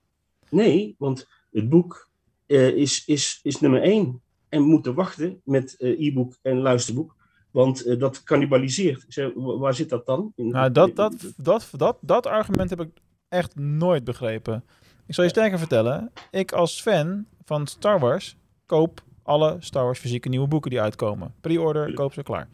[0.49, 2.09] Nee, want het boek
[2.47, 4.21] uh, is, is, is nummer één.
[4.49, 7.15] En we moeten wachten met uh, e-book en luisterboek.
[7.51, 9.05] Want dat cannibaliseert.
[9.07, 10.33] Zeg, waar zit dat dan?
[10.35, 12.89] In, nou, dat, dat, dat, dat, dat argument heb ik
[13.29, 14.63] echt nooit begrepen.
[15.07, 16.11] Ik zal je sterker vertellen.
[16.31, 18.37] Ik als fan van Star Wars
[18.73, 21.33] koop alle Star Wars fysieke nieuwe boeken die uitkomen.
[21.41, 22.47] Pre-order, koop ze klaar.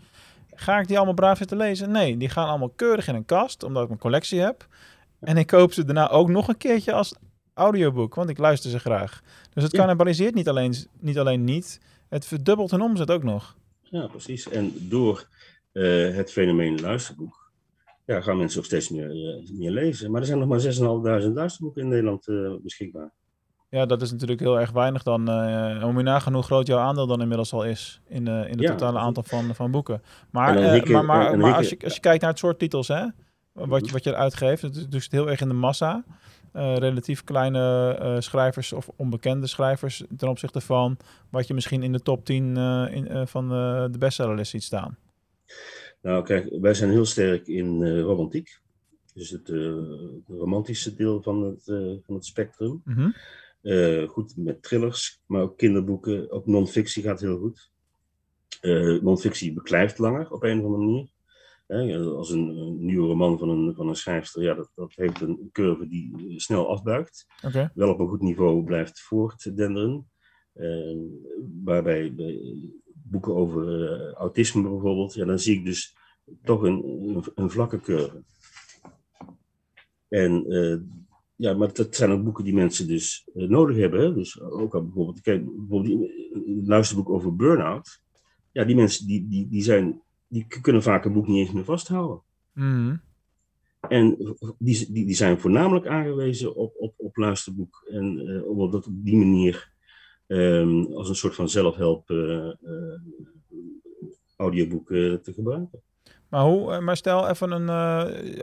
[0.54, 1.92] Ga ik die allemaal braaf zitten lezen?
[1.92, 4.68] Nee, die gaan allemaal keurig in een kast, omdat ik een collectie heb.
[5.20, 7.16] En ik koop ze daarna ook nog een keertje als
[7.54, 9.22] audioboek, want ik luister ze graag.
[9.54, 11.80] Dus het cannibaliseert niet alleen, niet alleen niet,
[12.10, 13.56] het verdubbelt hun omzet ook nog.
[13.82, 14.50] Ja, precies.
[14.50, 15.28] En door
[15.74, 17.52] uh, het fenomeen luisterboek
[18.06, 20.12] ja, gaan mensen ook steeds meer, uh, meer lezen.
[20.12, 23.12] Maar er zijn nog maar 6.500 luisterboeken in Nederland uh, beschikbaar.
[23.70, 25.30] Ja, dat is natuurlijk heel erg weinig dan.
[25.30, 28.52] Uh, om je nagaan hoe groot jouw aandeel dan inmiddels al is in, uh, in
[28.52, 30.02] het ja, totale aantal van, van boeken.
[30.30, 33.06] Maar, uh, maar, maar, maar als, je, als je kijkt naar het soort titels, hè,
[33.54, 36.04] wat, je, wat je eruit geeft, het is dus heel erg in de massa.
[36.54, 40.98] relatief kleine schrijvers of onbekende schrijvers ten opzichte van
[41.30, 42.58] wat je misschien in de top 10
[42.92, 43.50] in, van
[43.92, 44.98] de bestsellerlist ziet staan.
[46.02, 48.60] Nou, kijk, wij zijn heel sterk in romantiek.
[49.14, 49.52] Dus het
[50.28, 51.64] romantische deel van het,
[52.06, 52.82] van het spectrum.
[52.86, 53.14] Mm -hmm.
[53.62, 56.32] Uh, goed met thrillers, maar ook kinderboeken.
[56.32, 57.72] Ook non-fictie gaat heel goed.
[58.62, 60.84] Uh, non-fictie beklijft langer op een of andere
[61.68, 62.16] manier.
[62.16, 65.50] als een, een, nieuwe roman van een, van een schrijfster, ja, dat, dat heeft een
[65.52, 67.26] curve die snel afbuigt.
[67.46, 67.70] Okay.
[67.74, 70.10] Wel op een goed niveau blijft voortdenderen.
[71.64, 72.40] Waarbij bij
[72.94, 75.96] boeken over autisme bijvoorbeeld, ja, dan zie ik dus
[76.44, 78.24] toch een, een, een vlakke curve.
[80.08, 80.46] En
[81.40, 84.00] ja, maar dat zijn ook boeken die mensen dus uh, nodig hebben.
[84.00, 84.14] Hè?
[84.14, 88.02] Dus ook al bijvoorbeeld, kijk, bijvoorbeeld een luisterboek over burn-out.
[88.52, 91.64] Ja, die mensen die, die, die, zijn, die kunnen vaak een boek niet eens meer
[91.64, 92.22] vasthouden.
[92.54, 93.02] Mm.
[93.90, 97.86] En die, die, die zijn voornamelijk aangewezen op, op, op luisterboek.
[97.90, 99.72] En uh, om dat op die manier
[100.28, 102.50] um, als een soort van zelfhelp uh,
[104.38, 105.82] audioboek te gebruiken.
[106.30, 107.70] Maar, hoe, maar stel even een,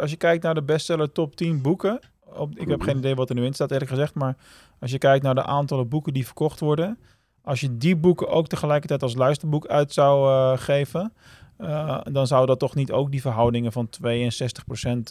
[0.00, 2.00] als je kijkt naar de bestseller top 10 boeken
[2.34, 4.14] op, ik heb geen idee wat er nu in staat, eerlijk gezegd.
[4.14, 4.36] Maar
[4.80, 6.98] als je kijkt naar de aantallen boeken die verkocht worden.
[7.42, 11.12] Als je die boeken ook tegelijkertijd als luisterboek uit zou uh, geven.
[11.58, 13.98] Uh, dan zou dat toch niet ook die verhoudingen van 62%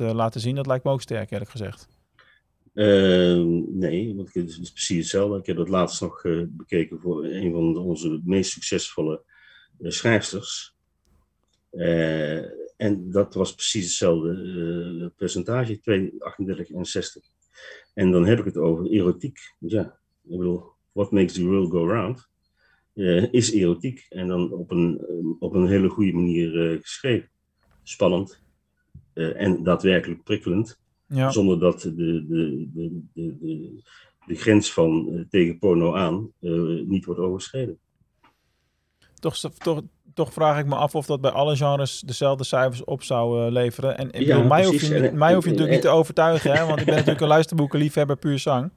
[0.01, 0.55] uh, laten zien.
[0.55, 1.87] Dat lijkt me ook sterk, eerlijk gezegd.
[2.73, 5.37] Uh, nee, want het is precies hetzelfde.
[5.37, 9.21] Ik heb het laatst nog bekeken voor een van onze meest succesvolle
[9.79, 10.75] schrijfsters.
[12.75, 17.23] En dat was precies hetzelfde uh, percentage, 2, 38 en 60.
[17.93, 19.39] En dan heb ik het over erotiek.
[19.59, 22.29] Dus ja, ik bedoel, what makes the world go round?
[22.93, 24.05] Uh, is erotiek.
[24.09, 25.05] En dan op een,
[25.39, 27.29] op een hele goede manier uh, geschreven.
[27.83, 28.43] Spannend.
[29.13, 30.79] en daadwerkelijk prikkelend.
[31.07, 31.31] Ja.
[31.31, 33.83] Zonder dat de, de, de, de, de,
[34.25, 36.31] de grens van tegen porno aan
[36.87, 37.79] niet wordt overschreden.
[39.19, 39.81] Toch, toch,
[40.15, 43.51] toch vraag ik me af of dat bij alle genres dezelfde cijfers op zou uh,
[43.51, 43.97] leveren.
[43.97, 46.79] En ja, mij, hoef je, en, mij hoef je natuurlijk niet te overtuigen, hè, want
[46.79, 48.71] ik ben natuurlijk een luisterboekenliefhebber puur zang.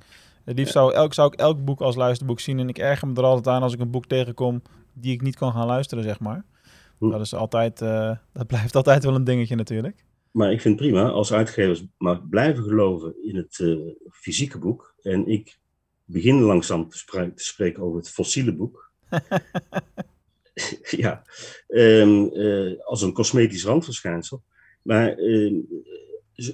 [0.44, 2.58] Het liefst zou, elk, zou ik elk boek als luisterboek zien.
[2.58, 5.36] En ik erger me er altijd aan als ik een boek tegenkom die ik niet
[5.36, 6.44] kan gaan luisteren, zeg maar.
[6.98, 7.10] Hm.
[7.10, 10.04] Dat is altijd, uh, dat blijft altijd wel een dingetje natuurlijk.
[10.30, 13.78] Maar ik vind prima als uitgevers maar blijven geloven in het uh,
[14.10, 14.94] fysieke boek.
[15.02, 15.58] En ik
[16.04, 18.90] begin langzaam te, te spreken over het fossiele boek.
[21.04, 21.22] ja,
[21.68, 24.42] um, uh, als een cosmetisch randverschijnsel.
[24.82, 25.62] Maar uh,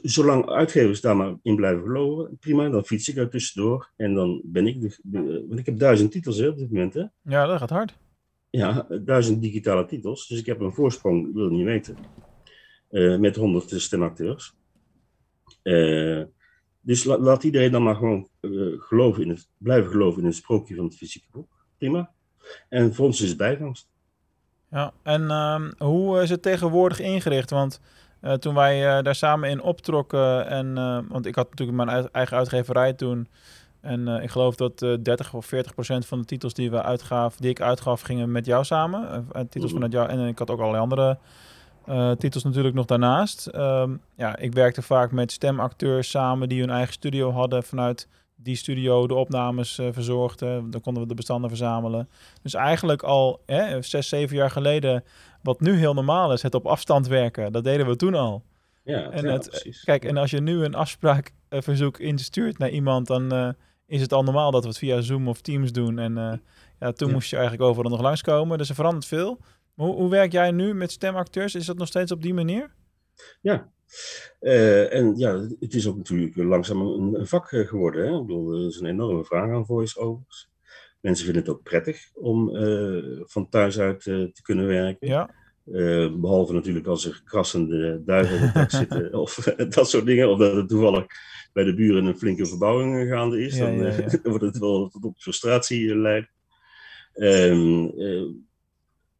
[0.03, 3.91] zolang uitgevers daar maar in blijven geloven, prima, dan fiets ik er tussendoor.
[3.97, 6.95] En dan ben ik, de, de, want ik heb duizend titels hè, op dit moment.
[6.95, 7.05] Hè?
[7.23, 7.95] Ja, dat gaat hard.
[8.51, 10.27] Ja, duizend digitale titels.
[10.27, 11.97] Dus ik heb een voorsprong, wil niet weten,
[12.91, 14.55] uh, met honderd stemacteurs.
[16.81, 18.29] dus la, laat iedereen dan maar gewoon
[18.79, 21.67] geloven in het, blijven geloven in het sprookje van het fysieke boek.
[21.79, 22.13] Prima.
[22.69, 23.94] En voor ons is het bijvangst.
[24.71, 27.51] Ja, en uh, hoe is het tegenwoordig ingericht?
[27.51, 27.81] Want
[28.23, 32.09] uh, toen wij uh, daar samen in optrokken, en, uh, want ik had natuurlijk mijn
[32.13, 33.29] eigen uitgeverij toen.
[33.81, 37.51] En ik geloof dat 30 of 40 procent van de titels die, we uitgaven, die
[37.51, 39.29] ik uitgaf, gingen met jou samen.
[39.49, 40.09] titels vanuit jou.
[40.09, 41.19] En ik had ook allerlei andere
[42.19, 43.51] titels natuurlijk nog daarnaast.
[43.55, 48.09] Um, ja, ik werkte vaak met stemacteurs samen die hun eigen studio hadden vanuit
[48.45, 50.69] die studio de opnames uh, verzorgde.
[50.69, 52.09] Dan konden we de bestanden verzamelen.
[52.43, 55.05] Dus eigenlijk al hè, zes, zeven jaar geleden,
[55.43, 57.53] wat nu heel normaal is, het op afstand werken.
[57.53, 58.43] Dat deden we toen al.
[58.85, 59.85] Ja, En ja, het- precies.
[59.85, 63.49] Kijk, en als je nu een afspraakverzoek instuurt naar iemand, dan eh,
[63.87, 65.99] is het al normaal dat we het via Zoom of Teams doen.
[65.99, 66.33] En eh,
[66.81, 67.15] ja, toen Ja.
[67.15, 68.59] moest je eigenlijk overal nog langskomen.
[68.59, 69.39] Dus er verandert veel.
[69.75, 71.55] Maar hoe, hoe werk jij nu met stemacteurs?
[71.55, 72.75] Is dat nog steeds op die manier?
[74.41, 78.07] Eh, en ja, het is ook natuurlijk langzaam een, een vak eh, geworden.
[78.07, 78.21] Hè?
[78.21, 80.49] Ik bedoel, er is een enorme vraag aan voice-overs.
[81.01, 85.09] Mensen vinden het ook prettig om eh, van thuis uit te kunnen werken.
[85.09, 85.31] Ja,
[85.73, 89.35] Eh, behalve natuurlijk als er krassende duiven op het dak zitten of
[89.77, 90.31] dat soort dingen.
[90.31, 91.07] Of dat het toevallig
[91.53, 93.57] bij de buren een flinke verbouwing gaande is.
[93.57, 96.31] Ja, dan ja, wordt het wel tot op frustratie eh, leiden.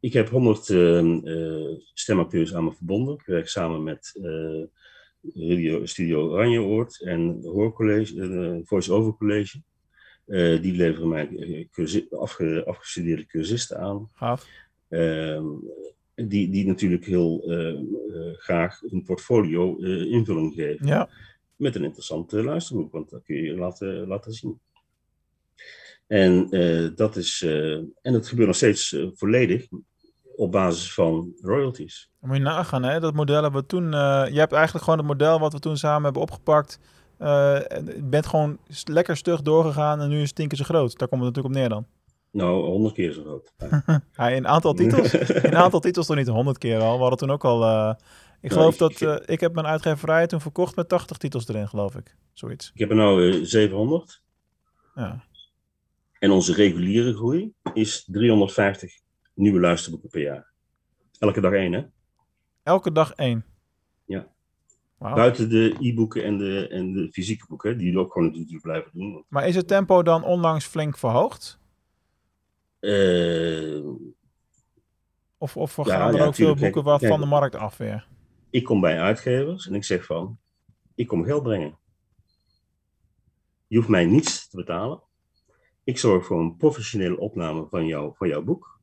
[0.05, 3.13] Ehm, ik heb 100 ehm, eh, stemacteurs aan me verbonden.
[3.13, 4.63] Ik werk samen met eh,
[5.33, 9.61] Radio Studio Oranjeoord en Hoorcollege, eh, Voice-Over College.
[10.25, 14.09] Eh, die leveren mij cursi- afge- afgestudeerde cursisten aan.
[14.13, 14.47] gaaf.
[14.89, 15.45] Ehm,
[16.15, 20.87] die, die natuurlijk heel eh, eh, graag hun portfolio invulling geven.
[20.87, 21.09] Ja,
[21.55, 24.59] Met een interessante luisterboek, want dat kun je laten, laten zien.
[26.07, 26.49] En
[26.95, 27.41] dat is,
[28.01, 29.67] en het gebeurt nog steeds volledig
[30.35, 32.09] op basis van royalties.
[32.19, 32.99] moet je nagaan, hè?
[32.99, 33.93] Dat model hebben we toen...
[33.93, 36.79] eh, je hebt eigenlijk gewoon het model wat we toen samen hebben opgepakt.
[37.17, 40.97] en je bent gewoon lekker stug doorgegaan en nu is het tien keer zo groot.
[40.97, 41.85] Daar komt het natuurlijk op neer dan.
[42.31, 43.53] Nou, honderd keer zo groot.
[44.13, 45.13] Ja, in aantal titels.
[45.43, 46.93] In een aantal titels toch niet honderd keer al.
[46.95, 47.63] We hadden toen ook al...
[47.63, 47.93] eh,
[48.41, 49.01] ik geloof ik- dat...
[49.01, 52.15] ik- ik heb mijn uitgeverij toen verkocht met 80 titels erin, geloof ik.
[52.33, 52.71] Zoiets.
[52.73, 54.21] Ik heb er nou eh, 700.
[54.95, 55.23] Ja.
[56.19, 58.93] En onze reguliere groei is 350
[59.35, 60.51] nieuwe luisterboeken per jaar.
[61.19, 61.83] Elke dag één, hè?
[62.63, 63.45] Elke dag één.
[64.05, 64.33] Ja.
[64.97, 69.25] Buiten de e-boeken en de, en de fysieke boeken, die ook gewoon natuurlijk blijven doen.
[69.27, 71.59] Maar is het tempo dan onlangs flink verhoogd?
[72.79, 73.85] Eh,
[75.37, 78.07] Of, of Ja, gaan er ja, ook veel boeken wat van de markt af weer?
[78.49, 80.39] ik kom bij uitgevers en ik zeg van,
[80.95, 81.77] ik kom geld brengen.
[83.67, 85.01] Je hoeft mij niets te betalen.
[85.83, 88.74] Ik zorg voor een professionele opname van, jou, van jouw boek.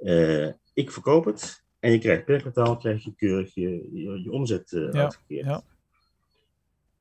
[0.00, 4.32] Eh, ik verkoop het en je krijgt per kwartaal krijg je keurig je, je, je
[4.32, 5.46] omzet Ja, uitgekeerd.
[5.46, 5.62] ja.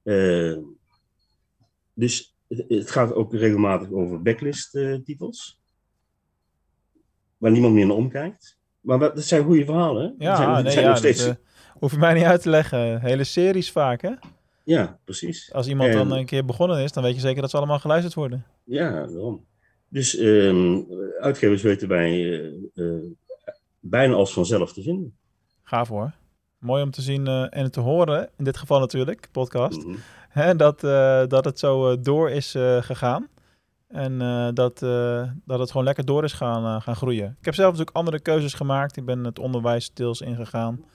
[0.03, 0.57] Eh,
[1.93, 5.59] dus het, het gaat ook regelmatig over backlist eh, titels.
[7.38, 8.57] Waar niemand meer naar omkijkt.
[8.79, 10.15] Maar dat zijn goede verhalen.
[10.17, 11.25] Ja, zijn, nee, zijn ja, nog steeds.
[11.25, 11.38] dat,
[11.79, 13.01] hoef je mij niet uit te leggen.
[13.01, 14.12] Hele series vaak, hè?
[14.63, 15.53] ja, precies.
[15.53, 17.79] Als iemand En- dan een keer begonnen is, dan weet je zeker dat ze allemaal
[17.79, 18.45] geluisterd worden.
[18.63, 19.45] Ja, daarom.
[19.89, 20.80] Dus ehm,
[21.19, 23.02] uitgevers weten wij eh, eh,
[23.80, 25.17] bijna als vanzelf te vinden.
[25.63, 26.12] Gaaf hoor.
[26.58, 29.95] Mooi om te zien eh, en te horen, in dit geval natuurlijk, podcast, Mhm.
[30.30, 30.80] hè, dat,
[31.30, 33.28] dat het zo door is gegaan.
[33.88, 34.17] En
[34.54, 34.80] dat,
[35.45, 37.36] dat het gewoon lekker door is gaan, gaan groeien.
[37.39, 38.97] Ik heb zelf natuurlijk andere keuzes gemaakt.
[38.97, 40.86] Ik ben het onderwijs deels ingegaan.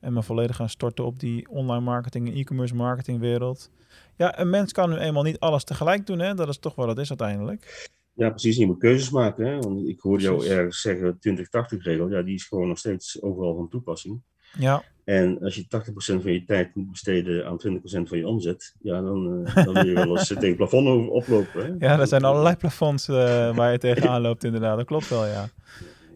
[0.00, 3.70] En me volledig gaan storten op die online marketing en e-commerce marketing wereld.
[4.16, 6.18] Ja, een mens kan nu eenmaal niet alles tegelijk doen.
[6.18, 6.34] Hè?
[6.34, 7.90] Dat is toch wat het is uiteindelijk.
[8.14, 8.56] Ja, precies.
[8.56, 9.46] Je moet keuzes maken.
[9.46, 9.58] Hè?
[9.58, 12.10] Want ik hoorde jou ergens zeggen 20-80-regel.
[12.10, 14.22] Ja, die is gewoon nog steeds overal van toepassing.
[14.58, 18.74] Ja, En als je 80% van je tijd moet besteden aan 20% van je omzet,
[18.80, 21.76] ja, dan, eh, dan wil je wel eens tegen het plafond oplopen.
[21.78, 21.86] Hè?
[21.86, 24.76] ja er zijn allerlei plafonds eh, waar je tegenaan loopt inderdaad.
[24.76, 25.48] Dat klopt wel, ja.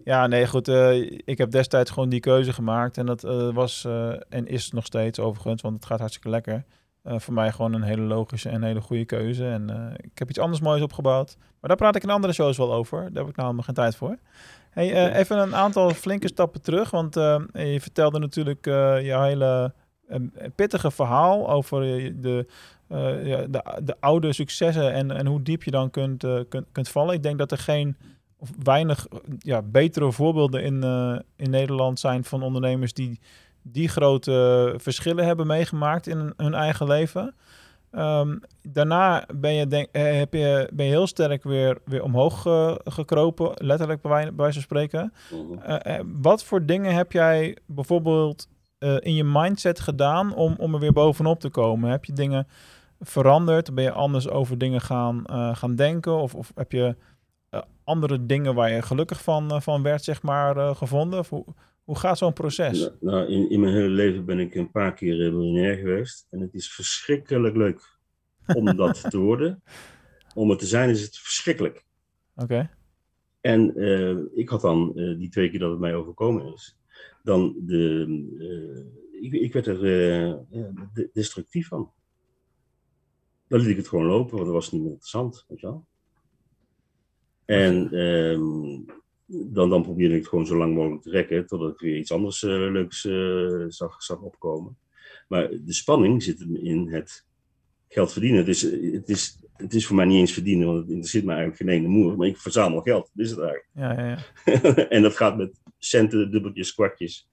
[0.04, 0.68] Ja, nee, goed.
[0.68, 2.96] eh, ik heb destijds gewoon die keuze gemaakt.
[2.98, 6.64] En dat eh, was eh, en is nog steeds overigens, want het gaat hartstikke lekker.
[7.02, 9.46] Eh, voor mij gewoon een hele logische en hele goede keuze.
[9.46, 11.36] En eh, ik heb iets anders moois opgebouwd.
[11.38, 13.12] Maar daar praat ik in andere shows wel over.
[13.12, 14.18] Daar heb ik nou nog geen tijd voor.
[14.70, 16.90] Hey, eh, even een aantal flinke stappen terug.
[16.90, 19.72] Want je vertelde natuurlijk je hele
[20.54, 21.80] pittige verhaal over
[22.20, 22.46] de,
[23.24, 27.14] ja, de, de oude successen en, en hoe diep je dan kunt, kunt, kunt vallen.
[27.14, 27.96] Ik denk dat er geen
[28.36, 29.06] of weinig
[29.38, 30.82] ja, betere voorbeelden in,
[31.36, 33.20] in Nederland zijn van ondernemers die
[33.72, 37.34] die grote verschillen hebben meegemaakt in hun eigen leven.
[37.90, 42.42] Ehm, daarna ben je, denk, eh, heb je, ben je heel sterk weer, weer omhoog
[42.84, 45.12] gekropen, letterlijk bij, wij- bij wijze van spreken.
[45.30, 45.58] Mhm.
[45.62, 48.48] Eh, eh, wat voor dingen heb jij bijvoorbeeld
[48.98, 51.90] in je mindset gedaan om, om er weer bovenop te komen?
[51.90, 52.46] Heb je dingen
[53.00, 53.74] veranderd?
[53.74, 55.22] Ben je anders over dingen gaan,
[55.56, 56.16] gaan denken?
[56.16, 56.96] Of, of heb je
[57.84, 61.18] andere dingen waar je gelukkig van, van werd, zeg maar, gevonden?
[61.18, 61.44] Of hoe,
[61.88, 62.80] hoe gaat zo'n proces?
[62.80, 66.26] Nou, nou, in, in mijn hele leven ben ik een paar keer miljonair geweest.
[66.30, 67.98] En het is verschrikkelijk leuk
[68.54, 69.62] om dat te worden.
[70.34, 71.84] Om het te zijn is het verschrikkelijk.
[72.36, 72.70] Oké,
[73.40, 76.78] En eh, ik had dan eh, die twee keer dat het mij overkomen is,
[77.22, 78.06] dan de,
[78.38, 80.46] eh, ik, ik werd er
[81.12, 81.92] destructief van.
[83.46, 85.86] Dan liet ik het gewoon lopen, want dat was niet meer interessant, weet je wel.
[87.44, 88.96] En ehm,
[89.28, 92.12] dan, dan probeerde ik het gewoon zo lang mogelijk te rekken, totdat ik weer iets
[92.12, 94.78] anders eh, leuks eh, zag, zag opkomen.
[95.28, 97.26] Maar de spanning zit in het
[97.88, 98.38] geld verdienen.
[98.38, 98.62] Het is,
[98.92, 101.68] het is, het is voor mij niet eens verdienen, want het interesseert me eigenlijk geen
[101.68, 102.16] ene moer.
[102.16, 103.68] Maar ik verzamel geld, dat is het eigenlijk.
[103.72, 104.08] Ja, ja,
[104.44, 104.62] ja.
[104.96, 107.28] en dat gaat met centen, dubbeltjes, kwartjes.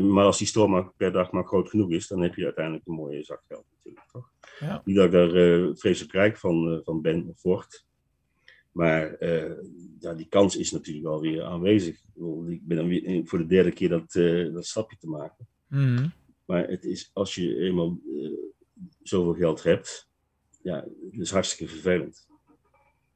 [0.00, 2.94] Maar als die storm per dag maar groot genoeg is, dan heb je uiteindelijk een
[2.94, 4.30] mooie zak geld natuurlijk, toch?
[4.58, 4.82] Ja.
[4.84, 5.30] Niet dat ik daar
[5.76, 7.86] vreselijk rijk van, van ben of word.
[8.74, 9.52] Maar eh,
[10.00, 11.96] ja, die kans is natuurlijk wel weer aanwezig.
[12.48, 15.46] Ik, ben dan weer voor de derde keer dat, eh, dat stapje te maken.
[15.68, 16.06] Mhm.
[16.44, 18.30] Maar het is, als je eenmaal eh,
[19.02, 20.08] zoveel geld hebt,
[20.62, 22.26] ja, het is hartstikke vervelend.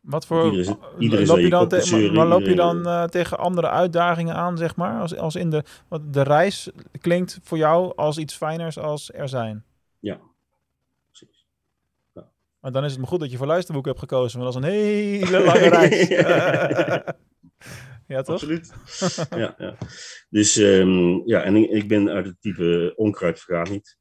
[0.00, 0.54] Wat voor.
[0.98, 5.00] Iedereen loop je dan te maar, loop je dan tegen andere uitdagingen aan, zeg maar?
[5.00, 5.64] Als, als in de.
[5.88, 9.64] Want de reis klinkt voor jou als iets fijners als er zijn.
[12.60, 12.64] Ja.
[12.64, 14.68] Maar dan is het maar goed dat je voor luisterboek hebt gekozen, want dat is
[14.68, 16.08] een hele lange reis.
[18.06, 18.34] ja, toch?
[18.34, 18.72] Absoluut.
[19.30, 19.76] ja, ja.
[20.30, 23.96] Dus ehm, ja, en ik, ik ben uit het type onkruid vergaat niet.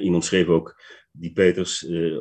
[0.00, 2.18] Iemand schreef ook, die Peters, eh,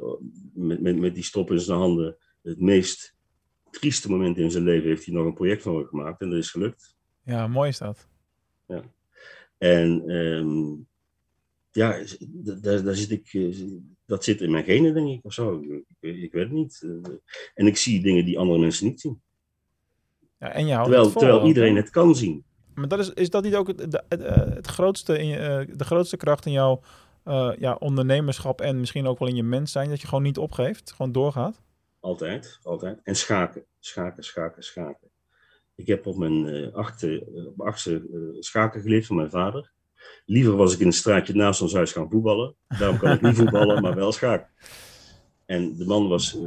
[0.53, 3.15] met, met, met die stop in zijn handen, het meest
[3.69, 6.51] trieste moment in zijn leven heeft hij nog een project van gemaakt en dat is
[6.51, 6.95] gelukt.
[7.23, 8.07] Ja, mooi is dat.
[9.57, 10.73] En ehm,
[11.75, 12.03] ja,
[12.61, 13.67] daar, daar zit ik, eh,
[14.05, 15.61] dat zit in mijn genen, denk ik, of zo.
[15.99, 16.81] Ik, weet het niet.
[16.83, 17.13] Eh,
[17.53, 19.21] En ik zie dingen die andere mensen niet zien.
[20.39, 22.45] Ja, en je Terwijl, vol iedereen het kan zien.
[22.73, 26.17] Maar dat is, is dat niet ook het, eh, het grootste, in je, de grootste
[26.17, 26.81] kracht in jouw
[27.59, 30.91] ja, ondernemerschap en misschien ook wel in je mens zijn, dat je gewoon niet opgeeft,
[30.91, 31.61] gewoon doorgaat?
[31.99, 32.99] Altijd, altijd.
[33.03, 35.09] En schaken, schaken, schaken, schaken.
[35.75, 39.73] Ik heb op mijn achtste, eh, op achtste schaken geleerd van mijn vader.
[40.25, 42.55] Liever was ik in een straatje naast ons huis gaan voetballen.
[42.67, 44.49] Daarom kan ik niet voetballen, maar wel schaken.
[45.45, 46.41] En de man was eh,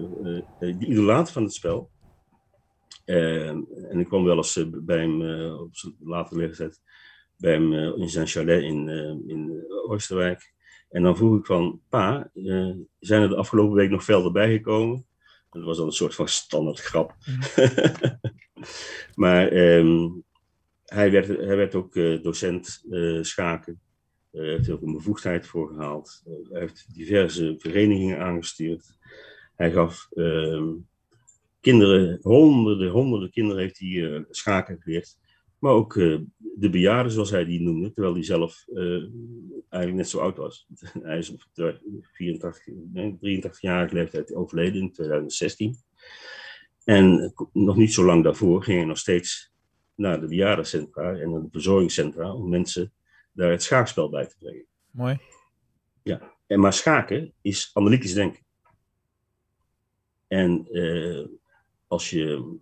[0.59, 1.91] de idolaat van het spel.
[3.05, 6.81] En ik kwam wel eens bij hem op zijn latere leeftijd
[7.39, 8.89] bij hem in zijn chalet in,
[9.27, 10.53] in Oosterwijk.
[10.89, 12.31] En dan vroeg ik van, pa,
[12.99, 15.07] zijn er de afgelopen week nog velden bijgekomen?
[15.51, 17.15] Dat was dan een soort van standaard grap.
[19.15, 20.09] maar ehm,
[20.89, 23.81] hij, werd, hij werd ook eh, docent eh, schaken.
[24.31, 26.23] Eh, Hij heeft ook een bevoegdheid voor gehaald.
[26.27, 28.97] Eh, hij heeft diverse verenigingen aangestuurd.
[29.55, 30.75] Hij gaf ehm,
[31.61, 35.17] kinderen, honderden, honderden kinderen heeft hij schaken geleerd.
[35.59, 35.95] Maar ook
[36.39, 38.65] de bejaarden, zoals hij die noemde, terwijl hij zelf
[39.69, 40.67] eigenlijk net zo oud was.
[41.03, 41.43] hij is op
[42.13, 45.77] 84, nee, 83-jarige leeftijd overleden in 2016.
[46.85, 49.53] En nog niet zo lang daarvoor ging hij nog steeds
[49.99, 52.93] naar de bejaardencentra en naar de verzorgingscentra om mensen
[53.33, 54.65] daar het schaakspel bij te brengen.
[54.91, 55.19] Mooi.
[56.47, 58.43] En maar schaken is analytisch denken.
[60.27, 61.27] En eh,
[61.87, 62.57] als, je,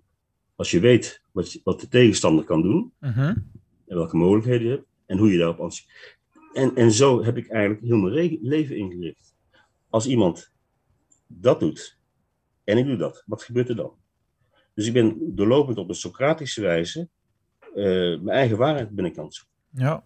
[0.56, 3.18] als je weet wat, je- wat de tegenstander kan doen, Mhm.
[3.86, 6.18] en welke mogelijkheden je hebt, en hoe je daarop anticipeert.
[6.52, 9.34] En, en zo heb ik eigenlijk heel mijn re- leven ingericht.
[9.88, 10.52] Als iemand
[11.26, 11.98] dat doet,
[12.64, 13.96] en ik doe dat, wat gebeurt er dan?
[14.74, 17.08] Dus ik ben doorlopend op een Socratische wijze
[17.82, 19.54] mijn eigen waarheid ben ik aan het zoeken.
[19.70, 20.04] Ja.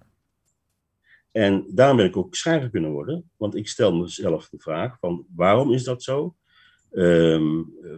[1.32, 5.26] En daarom ben ik ook schrijver kunnen worden, want ik stel mezelf de vraag van
[5.34, 6.34] waarom is dat zo?
[6.90, 7.90] Ehm, eh,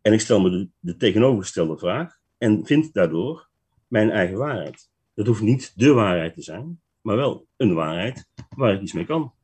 [0.00, 3.48] en ik stel me de, de tegenovergestelde vraag en vind daardoor
[3.86, 4.90] mijn eigen waarheid.
[5.14, 9.06] Dat hoeft niet de waarheid te zijn, maar wel een waarheid waar ik iets mee
[9.06, 9.34] kan.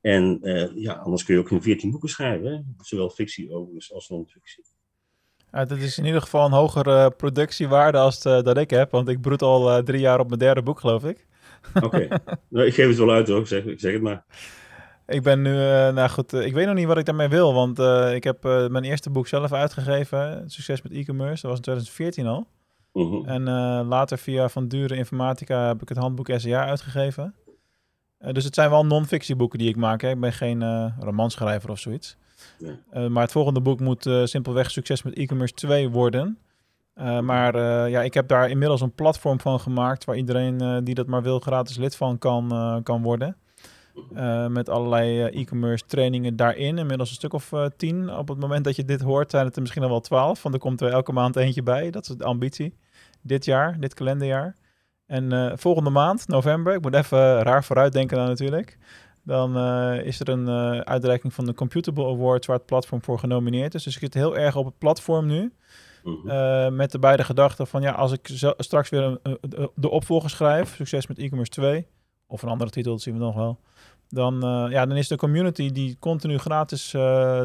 [0.00, 2.60] En eh, ja, anders kun je ook geen 14 boeken schrijven, hè?
[2.84, 4.64] zowel fictie overigens als non-fictie.
[5.52, 9.08] Ja, dat is in ieder geval een hogere productiewaarde als de- dat ik heb, want
[9.08, 11.26] ik broed al eh, drie jaar op mijn derde boek, geloof ik.
[11.82, 12.08] Oké,
[12.48, 14.24] nou, ik geef het wel uit hoor, ik zeg, ik zeg het maar.
[15.06, 17.54] Ik ben nu, eh, nou goed, eh, ik weet nog niet wat ik daarmee wil,
[17.54, 21.56] want eh, ik heb eh, mijn eerste boek zelf uitgegeven, Succes met e-commerce, dat was
[21.56, 22.46] in 2014 al.
[22.92, 23.28] Mhm.
[23.28, 27.34] En eh, later via Van Dure Informatica heb ik het handboek SEA uitgegeven.
[28.20, 30.00] Eh, dus het zijn wel non-fictieboeken die ik maak.
[30.00, 30.10] Hè.
[30.10, 32.16] Ik ben geen eh romanschrijver of zoiets.
[32.58, 32.78] Nee.
[32.90, 36.38] Eh, maar het volgende boek moet simpelweg Succes met e-commerce 2 worden.
[37.22, 40.04] Maar ja, ik heb daar inmiddels een platform van gemaakt...
[40.04, 43.36] waar iedereen die dat maar wil gratis lid van kan, kan worden.
[44.48, 46.78] Met allerlei e-commerce trainingen daarin.
[46.78, 48.10] Inmiddels een stuk of tien.
[48.10, 50.42] Op het moment dat je dit hoort zijn het er misschien al wel twaalf.
[50.42, 51.90] Want er komt er elke maand eentje bij.
[51.90, 52.74] Dat is de ambitie.
[53.20, 54.54] Dit jaar, dit kalenderjaar.
[55.10, 58.78] En eh, volgende maand, november, ik moet even raar vooruitdenken dan natuurlijk.
[59.22, 63.18] Dan eh, is er een eh, uitreiking van de Computable Awards waar het platform voor
[63.18, 63.82] genomineerd is.
[63.82, 65.52] Dus ik zit heel erg op het platform nu.
[66.04, 66.76] Mhm.
[66.76, 69.38] Met de beide gedachten van ja, als ik straks weer een,
[69.74, 71.86] de opvolger schrijf, succes met e-commerce 2,
[72.26, 73.60] of een andere titel, dat zien we nog wel.
[74.08, 74.36] Dan,
[74.70, 76.90] ja, dan is de community die continu gratis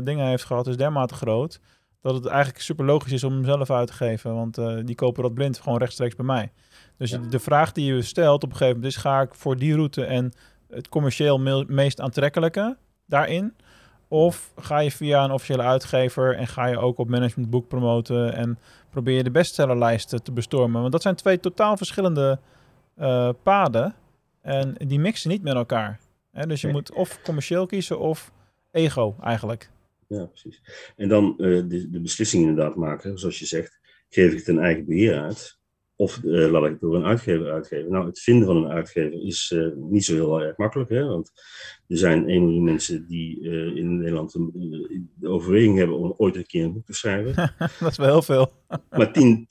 [0.04, 1.60] dingen heeft gehad, is dermate groot.
[2.02, 4.36] Dat het eigenlijk super logisch is om hem zelf uit te geven.
[4.36, 4.56] Want
[4.86, 6.52] die kopen dat blind gewoon rechtstreeks bij mij.
[6.98, 7.18] Dus Ja.
[7.18, 10.04] de vraag die je stelt op een gegeven moment is: ga ik voor die route
[10.06, 10.32] en
[10.70, 13.54] het commercieel me- meest aantrekkelijke daarin?
[14.08, 18.60] Of ga je via een officiële uitgever en ga je ook op managementboek promoten en
[18.90, 20.80] probeer je de bestsellerlijsten te bestormen?
[20.82, 22.40] Want dat zijn twee totaal verschillende
[22.96, 23.96] eh, paden
[24.42, 26.00] en die mixen niet met elkaar.
[26.32, 26.46] Hè?
[26.48, 28.32] Dus je moet of commercieel kiezen of
[28.72, 29.70] ego eigenlijk.
[30.08, 30.62] Ja, precies.
[30.96, 31.38] En dan eh,
[31.68, 33.80] de, de beslissing inderdaad maken, zoals je zegt,
[34.10, 35.58] geef ik het een eigen beheer uit?
[35.98, 37.92] Of eh, laat ik het door een uitgever uitgeven?
[37.92, 41.06] Nou, het vinden van een uitgever is eh, niet zo heel erg makkelijk, hè?
[41.06, 41.32] want
[41.88, 44.52] er zijn 1 miljoen mensen die eh, in Nederland een,
[44.90, 47.36] eh, de overweging hebben om ooit een keer een boek te schrijven.
[47.80, 48.52] dat is wel heel veel.
[48.98, 49.46] maar 10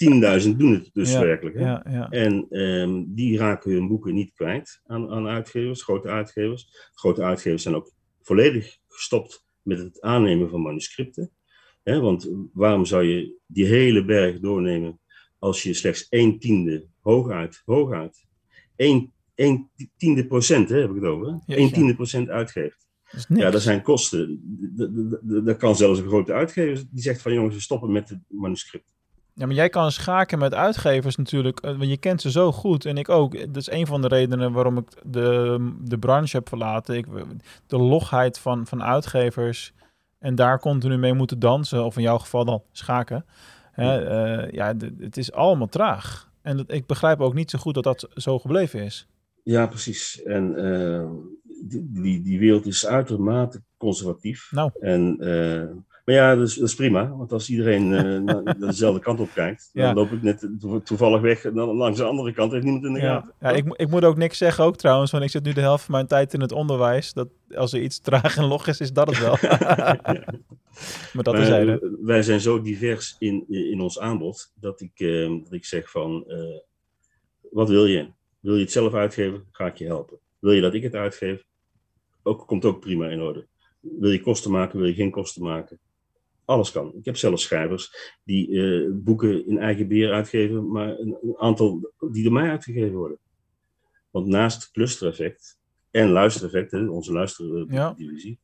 [0.45, 1.57] 10.000 doen het dus Ja, werkelijk.
[1.57, 1.63] Hè?
[1.63, 2.09] Ja, ja.
[2.09, 6.91] En ehm, die raken hun boeken niet kwijt aan, aan uitgevers, grote uitgevers.
[6.95, 7.93] Grote uitgevers zijn ook
[8.23, 11.31] volledig gestopt met het aannemen van manuscripten.
[11.83, 15.01] Hè, want waarom zou je die hele berg doornemen
[15.45, 18.27] als je slechts een tiende, hooguit, hooguit,
[18.77, 21.33] een, een tiende procent, hè, heb ik het over, hè?
[21.33, 21.63] Jeetje.
[21.63, 22.87] een tiende procent uitgeeft.
[23.11, 23.27] Dat.
[23.29, 24.41] Ja, dat zijn kosten.
[25.23, 28.93] Dat kan zelfs een grote uitgever die zegt van jongens, we stoppen met het manuscript.
[29.35, 32.85] Ja, maar jij kan schaken met uitgevers natuurlijk, eh, want je kent ze zo goed
[32.85, 33.39] en ik ook.
[33.39, 36.97] Dat is een van de redenen waarom ik de, de branche heb verlaten.
[36.97, 37.07] Ik,
[37.67, 39.73] de logheid van, van uitgevers
[40.19, 43.25] en daar continu mee moeten dansen, of in jouw geval dan schaken.
[43.75, 46.33] Hè, eh, ja, het is allemaal traag.
[46.43, 49.07] En dat, ik begrijp ook niet zo goed dat dat zo gebleven is.
[49.43, 50.23] Ja, precies.
[50.23, 51.11] En eh,
[51.63, 54.49] die, die, die wereld is uitermate conservatief.
[54.51, 54.71] Nou.
[54.81, 57.17] En, eh, maar ja, dat is, dat is prima.
[57.17, 59.85] Want als iedereen eh, naar dezelfde kant op kijkt, Ja.
[59.85, 61.45] dan loop ik net to- toevallig weg.
[61.45, 63.33] En dan langs de andere kant heeft niemand in de Ja, gaten.
[63.41, 65.85] ja ik, ik moet ook niks zeggen ook trouwens, want ik zit nu de helft
[65.85, 67.13] van mijn tijd in het onderwijs.
[67.13, 69.37] Dat als er iets traag en log is, is dat het wel.
[71.13, 71.69] maar dat is hij.
[71.69, 75.91] eh, wij zijn zo divers in, in ons aanbod dat ik, eh, dat ik zeg
[75.91, 76.39] van, eh,
[77.51, 78.09] wat wil je?
[78.41, 79.45] Wil je het zelf uitgeven?
[79.51, 80.19] Ga ik je helpen.
[80.39, 81.45] Wil je dat ik het uitgeef?
[82.23, 83.47] Ook, komt ook prima in orde.
[83.81, 84.79] Wil je kosten maken?
[84.79, 85.79] Wil je geen kosten maken?
[86.45, 86.95] Alles kan.
[86.95, 91.93] Ik heb zelfs schrijvers die eh, boeken in eigen beheer uitgeven, maar een, een aantal
[92.11, 93.19] die door mij uitgegeven worden.
[94.11, 95.59] Want naast clustereffect
[95.91, 97.17] en luistereffect, hè, onze Ja.
[97.17, 98.39] luisterdivisie,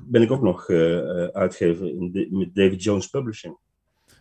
[0.00, 3.56] ben ik ook nog eh, eh, uitgever in de- met David Jones Publishing.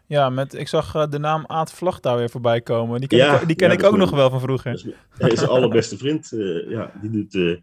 [0.08, 3.00] Ja, met, ik zag eh, de naam Aad Vlag daar weer voorbij komen.
[3.00, 4.72] Die ken, Ja, ik, die ken ja, ik ook nog wel van vroeger.
[4.72, 6.32] Dat is, hij is allerbeste vriend.
[6.32, 7.56] eh, ja, die, doet, eh,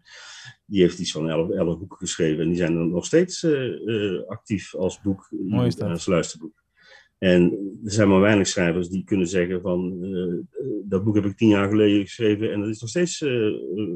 [0.65, 2.41] die heeft iets van elf, elf boeken geschreven.
[2.43, 3.47] En die zijn nog steeds
[4.27, 5.87] actief als boek Mooi is dat.
[5.87, 6.60] en als luisterboek.
[7.21, 7.41] En
[7.85, 9.97] er zijn maar weinig schrijvers die kunnen zeggen van...
[10.03, 10.39] eh, eh,
[10.83, 13.31] dat boek heb ik tien jaar geleden geschreven en dat is nog steeds eh,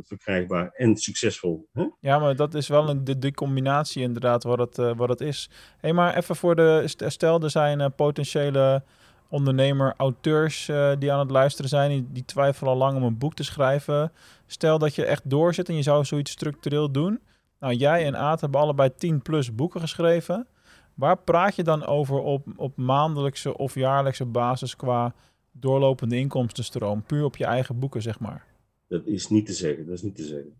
[0.04, 1.68] verkrijgbaar en succesvol.
[1.74, 1.86] Hè?
[2.00, 5.50] Ja, maar dat is wel een, de, de combinatie inderdaad wat het, wat het is.
[5.80, 6.84] Hé, maar even voor de...
[6.86, 8.84] st- Stel, er zijn potentiële
[9.30, 10.66] ondernemer, auteurs
[11.00, 11.90] die aan het luisteren zijn.
[11.90, 14.12] Die, die twijfelen al lang om een boek te schrijven.
[14.48, 17.20] Stel dat je echt doorzit en je zou zoiets structureel doen.
[17.60, 20.48] Nou, jij en Aad hebben allebei 10 plus boeken geschreven.
[20.96, 25.16] Waar praat je dan over op, op maandelijkse of jaarlijkse basis qua
[25.52, 27.04] doorlopende inkomstenstroom?
[27.04, 28.46] Puur op je eigen boeken, zeg maar.
[28.88, 29.86] Dat is niet te zeggen.
[29.86, 30.54] Dat is niet te zeggen.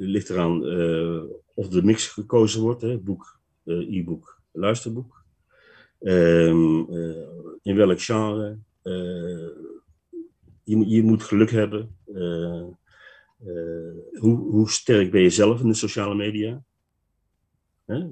[0.00, 1.22] Het ligt eraan eh,
[1.54, 5.24] of de mix gekozen wordt, hè, boek, eh, e-book, luisterboek.
[6.00, 7.28] Ehm, eh,
[7.62, 8.58] in welk genre.
[10.64, 11.96] Je, je moet geluk hebben.
[14.18, 16.62] Hoe sterk ben je zelf in de sociale media?
[17.90, 18.06] Hè?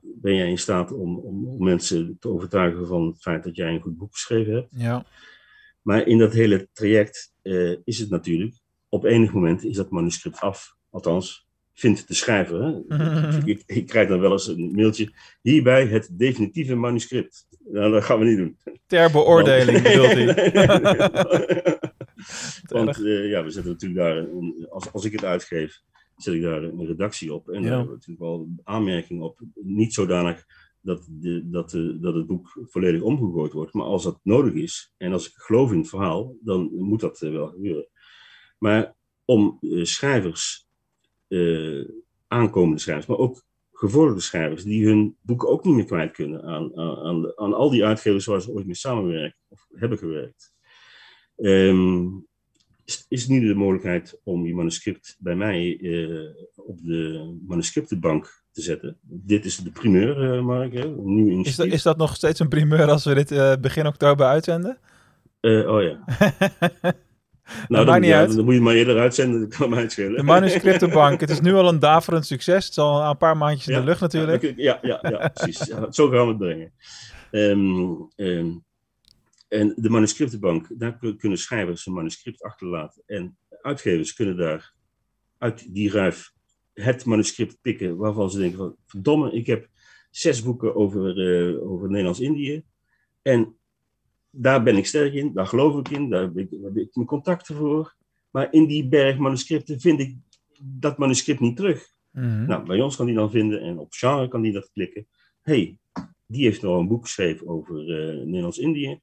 [0.00, 3.74] Ben jij in staat om, om, om mensen te overtuigen van het feit dat jij
[3.74, 4.72] een goed boek geschreven hebt?
[4.76, 5.06] Ja,
[5.82, 8.54] Maar in dat hele traject eh, is het natuurlijk,
[8.88, 10.74] op enig moment is dat manuscript af.
[10.90, 12.62] Althans, vindt de schrijver.
[12.88, 13.38] Hè?
[13.52, 15.10] ik, ik krijg dan wel eens een mailtje.
[15.42, 17.46] Hierbij het definitieve manuscript.
[17.72, 18.56] Nou, dat gaan we niet doen.
[18.86, 20.34] ter beoordeling bedoelt hij.
[22.76, 25.80] Want eh, ja, we zetten natuurlijk daar, een- als, als ik het uitgeef,
[26.16, 27.48] zet ik daar een redactie op.
[27.48, 27.60] En Ja.
[27.60, 29.40] daar hebben we natuurlijk wel aanmerking op.
[29.54, 30.46] Niet zodanig
[30.80, 33.72] dat, de, dat, de, dat het boek volledig omgegooid wordt.
[33.72, 37.22] Maar als dat nodig is, en als ik geloof in het verhaal, dan moet dat
[37.22, 37.88] eh, wel gebeuren.
[38.58, 38.94] Maar
[39.24, 40.68] om eh, schrijvers,
[41.28, 41.84] eh,
[42.26, 46.76] aankomende schrijvers, maar ook gevorderde schrijvers, die hun boeken ook niet meer kwijt kunnen aan,
[46.76, 50.54] aan, aan, al die uitgevers waar ze ooit mee samenwerken of hebben gewerkt.
[51.36, 52.08] Ehm,
[52.86, 58.62] is, is nu de mogelijkheid om je manuscript bij mij eh, op de manuscriptenbank te
[58.62, 58.98] zetten.
[59.02, 60.88] Dit is de primeur, eh Mark, hè?
[60.88, 64.26] nieuw Is dat, is dat nog steeds een primeur als we dit eh, begin oktober
[64.26, 64.78] uitzenden?
[65.40, 66.04] Oh ja.
[67.68, 68.36] nou, maakt niet ja, uit.
[68.36, 70.16] dan moet je het maar eerder uitzenden, dat kan mij het schelen.
[70.16, 71.20] De manuscriptenbank.
[71.20, 72.64] het is nu al een daverend succes.
[72.64, 74.52] Het is al een paar maandjes in de lucht natuurlijk.
[74.56, 75.58] Ja, ja, ja, precies.
[75.90, 76.72] Zo gaan we het brengen.
[77.30, 78.46] Ehm,
[79.48, 83.02] en de manuscriptenbank, daar kun- kunnen schrijvers een manuscript achterlaten.
[83.06, 84.74] En uitgevers kunnen daar
[85.38, 86.32] uit die ruif
[86.72, 89.68] het manuscript pikken waarvan ze denken van, verdomme, ik heb
[90.10, 92.62] zes boeken over, uh, over Nederlands-Indië.
[93.22, 93.56] En
[94.30, 96.94] daar ben ik sterk in, daar geloof ik in, daar heb ik, daar heb ik
[96.94, 97.94] mijn contacten voor.
[98.30, 100.16] Maar in die berg manuscripten vind ik
[100.62, 101.88] dat manuscript niet terug.
[102.12, 102.46] Mhm.
[102.46, 105.06] Nou, bij ons kan die dan vinden en op genre kan die dat klikken.
[105.42, 105.78] hey,
[106.26, 109.00] die heeft nog een boek geschreven over uh, Nederlands-Indië.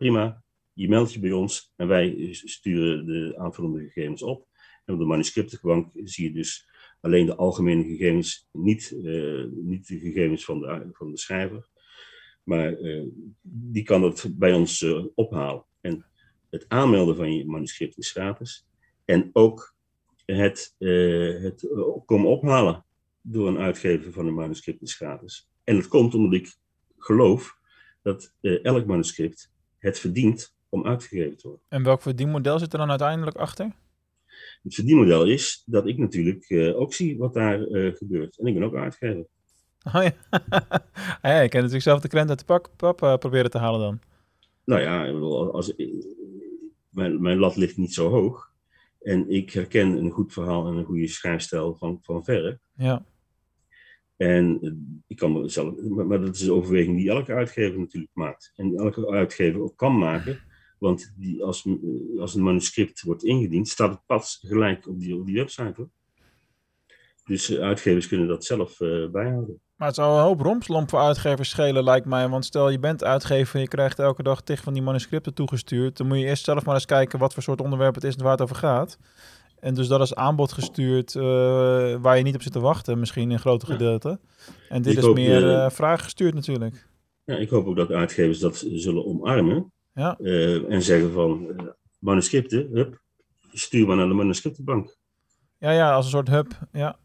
[0.00, 0.42] Prima,
[0.72, 4.46] je meldt je bij ons en wij sturen de aanvullende gegevens op.
[4.84, 6.68] En op de manuscriptenbank zie je dus
[7.00, 11.68] alleen de algemene gegevens, niet, uh, niet de gegevens van de, van de schrijver.
[12.44, 13.06] Maar uh,
[13.42, 15.64] die kan het bij ons uh, ophalen.
[15.80, 16.06] En
[16.50, 18.66] het aanmelden van je manuscript is gratis.
[19.04, 19.74] En ook
[20.24, 21.68] het, het
[22.04, 22.84] komen ophalen
[23.20, 25.50] door een uitgever van een manuscript is gratis.
[25.64, 26.56] En dat komt omdat ik
[26.96, 27.58] geloof
[28.02, 31.66] dat elk manuscript het verdient om uitgegeven te worden.
[31.68, 33.72] En welk verdienmodel zit er dan uiteindelijk achter?
[34.62, 38.38] Het verdienmodel is dat ik natuurlijk uh, ook zie wat daar uh, gebeurt.
[38.38, 39.26] En ik ben ook uitgever.
[39.84, 40.12] Oh ja.
[41.22, 43.80] ja, je kan natuurlijk zelf de krent uit de pak, pap uh, proberen te halen
[43.80, 44.00] dan.
[44.64, 45.10] Nou ja,
[45.50, 45.74] als,
[46.88, 48.50] mijn, mijn lat ligt niet zo hoog.
[49.00, 52.60] En ik herken een goed verhaal en een goede schrijfstijl van, van verre.
[52.74, 53.04] Ja.
[54.20, 54.60] En
[55.06, 58.52] ik kan mezelf, maar, dat is een overweging die elke uitgever natuurlijk maakt.
[58.56, 60.40] En elke uitgever ook kan maken.
[60.78, 61.66] Want die, als,
[62.18, 65.72] als een manuscript wordt ingediend, staat het pas gelijk op die, op die website.
[65.76, 65.88] Hoor.
[67.24, 68.76] Dus uitgevers kunnen dat zelf
[69.12, 69.60] bijhouden.
[69.76, 72.28] Maar het zou een hoop rompslomp voor uitgevers schelen, lijkt mij.
[72.28, 75.96] Want stel je bent uitgever en je krijgt elke dag tig van die manuscripten toegestuurd.
[75.96, 78.22] Dan moet je eerst zelf maar eens kijken wat voor soort onderwerp het is en
[78.22, 78.98] waar het over gaat.
[79.60, 81.22] En dus dat is aanbod gestuurd uh,
[82.00, 83.72] waar je niet op zit te wachten, misschien in grote ja.
[83.72, 84.20] gedeelte.
[84.68, 86.88] En dit Ik is hoop, meer uh, uh, vraag gestuurd natuurlijk.
[87.24, 89.72] Ja, ik hoop ook dat uitgevers dat zullen omarmen.
[89.94, 90.16] Ja.
[90.20, 91.56] Uh, en zeggen van
[91.98, 93.00] manuscripten, hup,
[93.52, 94.96] stuur maar naar de manuscriptenbank.
[95.58, 96.98] Ja, ja, als een soort hub, ja.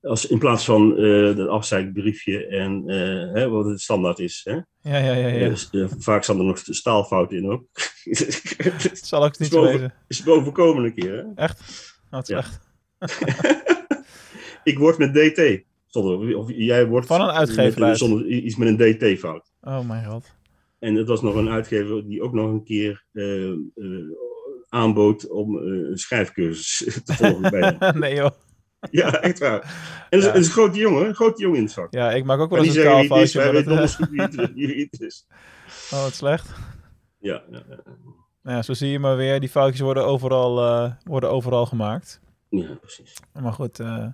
[0.00, 2.88] Als, in plaats van uh, dat afzeikbriefje en
[3.32, 4.40] hè, wat het standaard is.
[4.44, 4.52] Hè?
[4.52, 5.26] Ja, ja, ja.
[5.26, 5.48] ja.
[5.48, 7.64] Dus, vaak staan er nog staalfouten in ook.
[8.04, 9.94] het zal ook niet wezen.
[10.08, 11.12] Is voorkomen een keer.
[11.12, 11.42] Hè?
[11.42, 11.60] Echt?
[12.10, 12.38] Oh, het is Ja.
[12.38, 12.60] echt.
[14.70, 15.66] ik word met DT.
[15.86, 19.52] Zonder, of jij wordt Van een uitgever met, zonder iets met een DT-fout.
[19.60, 20.36] Oh mijn god.
[20.78, 23.04] En het was nog een uitgever die ook nog een keer
[24.68, 28.30] aanbood om een schrijfcursus te volgen bij nee joh.
[28.90, 29.60] Ja, echt waar.
[29.60, 30.30] En het is, Ja.
[30.30, 31.92] het is een grote jongen, een grote jongen in het vak.
[31.94, 33.38] Ja, ik maak ook wel eens een zeggen niet taalfoutje.
[33.38, 35.26] maar weten dat, donders eh, goed wie het, is.
[35.92, 36.48] Oh, wat slecht.
[37.18, 37.76] Ja, ja, ja.
[38.42, 39.40] Nou ja, zo zie je maar weer.
[39.40, 42.20] Die foutjes worden overal, eh, worden overal gemaakt.
[42.48, 43.16] ja, precies.
[43.40, 44.06] Maar goed, eh,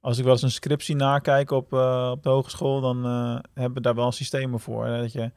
[0.00, 3.74] als ik wel eens een scriptie nakijk op, eh, op de hogeschool, dan eh, hebben
[3.74, 4.86] we daar wel systemen voor.
[4.86, 5.00] Hè?
[5.00, 5.30] Dat je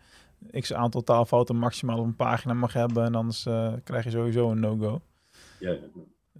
[0.59, 4.51] x aantal taalfouten maximaal op een pagina mag hebben en anders eh, krijg je sowieso
[4.51, 5.01] een no-go.
[5.59, 5.77] Ja, ja.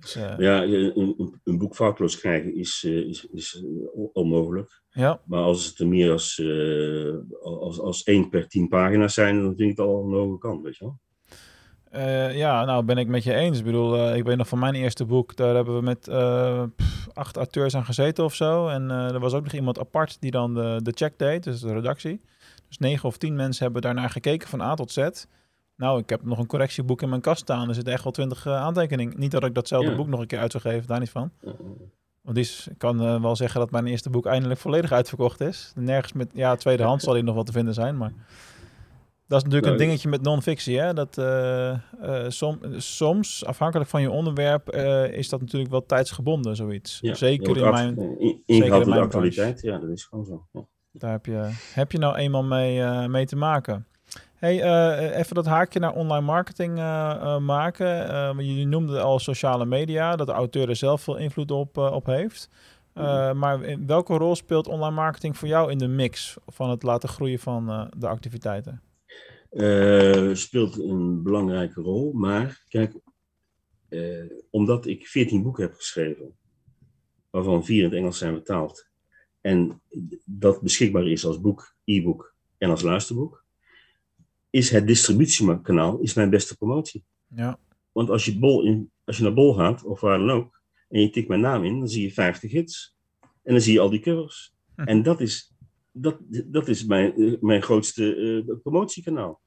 [0.02, 4.82] Dus, eh, ja een, een, boek foutloos krijgen is, eh, is, is eh, on- onmogelijk.
[4.90, 6.42] ja, Maar als het er meer als,
[7.42, 10.64] als, als één per tien pagina's zijn, dan vind ik het al een hoge kant,
[10.64, 11.00] weet je wel.
[12.34, 13.60] Ja, nou ben ik met je eens.
[13.60, 16.00] Ik bedoel, ik weet nog van mijn eerste boek, daar hebben we met
[16.76, 18.68] pff, acht auteurs aan gezeten of zo.
[18.68, 21.74] En er was ook nog iemand apart die dan de, de check deed, dus de
[21.74, 22.22] redactie.
[22.68, 25.10] Dus negen of tien mensen hebben daarnaar gekeken van A tot Z.
[25.76, 27.68] Nou, ik heb nog een correctieboek in mijn kast staan.
[27.68, 29.20] Er zitten echt wel twintig eh, aantekeningen.
[29.20, 29.96] Niet dat ik datzelfde Ja.
[29.96, 31.32] boek nog een keer uit zou geven, daar niet van.
[31.42, 31.54] Ja,
[32.22, 35.40] Want die is, ik kan eh, wel zeggen dat mijn eerste boek eindelijk volledig uitverkocht
[35.42, 35.72] is.
[35.76, 38.14] Nergens met, ja, tweedehands zal hij nog wel te vinden zijn, maar...
[39.28, 40.94] Dat is natuurlijk een dingetje met non-fictie, hè.
[40.94, 41.76] Dat eh,
[42.28, 44.70] som, soms, afhankelijk van je onderwerp,
[45.12, 46.98] is dat natuurlijk wel tijdsgebonden, zoiets.
[47.02, 47.14] ja.
[47.14, 48.00] Zeker in mijn...
[48.00, 50.48] act- in- zeker in mijn actualiteit, ja, dat is gewoon zo.
[50.52, 50.66] Ja.
[50.92, 53.86] Daar heb je, heb je nou eenmaal mee, mee te maken.
[54.42, 57.88] Hey, eh, even dat haakje naar online marketing eh, eh, maken.
[58.46, 62.50] Je noemde al sociale media, dat de auteur er zelf veel invloed op, op heeft.
[62.94, 66.84] Eh, maar in welke rol speelt online marketing voor jou in de mix van het
[66.84, 68.82] laten groeien van de activiteiten?
[70.36, 72.12] Speelt een belangrijke rol.
[72.14, 72.94] Maar kijk,
[74.50, 76.38] omdat ik 14 boeken heb geschreven,
[77.30, 78.90] waarvan vier in het Engels zijn vertaald,
[79.42, 79.82] en
[80.26, 83.41] dat beschikbaar is als boek, e-book en als luisterboek,
[84.52, 87.04] is het distributiekanaal is mijn beste promotie.
[87.28, 87.60] Ja,
[87.92, 91.02] Want als je, bol in, als je naar Bol gaat, of waar dan ook, en
[91.02, 92.96] je tikt mijn naam in, dan zie je 50 hits.
[93.44, 94.54] En dan zie je al die covers.
[94.76, 94.82] Hm.
[94.82, 95.54] En dat is,
[95.92, 99.42] dat, dat is mijn, eh, mijn grootste eh, promotiekanaal.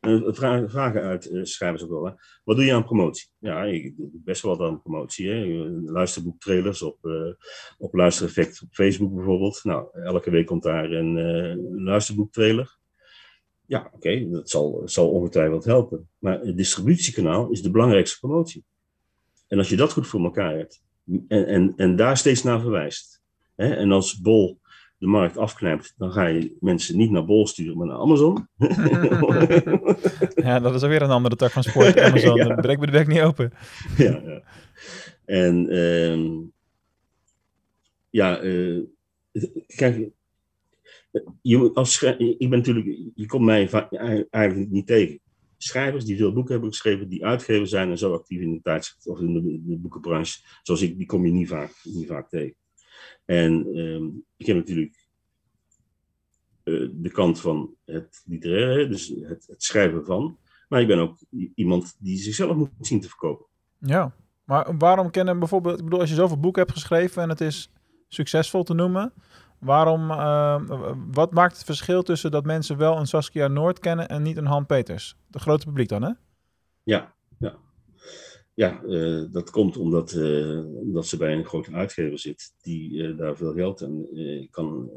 [0.00, 2.04] En vragen, vragen uit eh, schrijvers ook wel.
[2.04, 2.12] Hè.
[2.44, 3.28] Wat doe je aan promotie?
[3.38, 5.28] Ja, ik doe best wel wat aan promotie.
[5.28, 5.44] Hè.
[5.84, 7.32] Luisterboektrailers op, eh
[7.78, 9.60] op Luistereffect op Facebook bijvoorbeeld.
[9.64, 12.77] Nou, elke week komt daar een eh luisterboektrailer.
[13.68, 16.08] Ja, oké, dat zal, zal ongetwijfeld helpen.
[16.18, 18.64] Maar het distributiekanaal is de belangrijkste promotie.
[19.48, 20.82] En als je dat goed voor elkaar hebt,
[21.28, 23.22] En, en, en daar steeds naar verwijst.
[23.56, 23.74] Hè?
[23.74, 24.60] En als Bol
[24.98, 28.48] de markt afknijpt, dan ga je mensen niet naar Bol sturen, maar naar Amazon.
[30.46, 31.98] ja, dat is alweer een andere tak van sport.
[32.08, 32.54] Amazon, ja.
[32.54, 33.52] breek me de bek niet open.
[33.96, 34.42] ja, ja.
[35.24, 36.30] En ehm,
[38.10, 38.82] ja, uh,
[39.66, 40.10] kijk,
[41.42, 42.00] je, als,
[42.38, 43.70] natuurlijk, je komt mij
[44.30, 45.20] eigenlijk niet tegen.
[45.56, 49.06] Schrijvers die veel boeken hebben geschreven, die uitgever zijn en zo actief in de tijdschrift
[49.06, 52.56] of in de, boekenbranche, zoals ik, die kom je niet vaak, niet vaak tegen.
[53.24, 55.08] En um, ik heb natuurlijk
[56.64, 61.18] uh, de kant van het literaire, dus het, het, schrijven van, maar ik ben ook
[61.54, 63.46] iemand die zichzelf moet zien te verkopen.
[63.78, 64.14] Ja,
[64.44, 67.72] maar waarom kennen bijvoorbeeld, ik bedoel, als je zoveel boeken hebt geschreven en het is
[68.08, 69.12] succesvol te noemen,
[69.58, 70.60] Waarom, uh,
[71.10, 74.46] wat maakt het verschil tussen dat mensen wel een Saskia Noord kennen en niet een
[74.46, 75.16] Han Peters?
[75.26, 76.12] De grote publiek dan, hè?
[76.82, 77.56] Ja, ja.
[78.54, 83.36] Ja, uh, dat komt omdat, uh, omdat ze bij een grote uitgever zit die daar
[83.36, 84.06] veel geld aan
[84.50, 84.90] kan,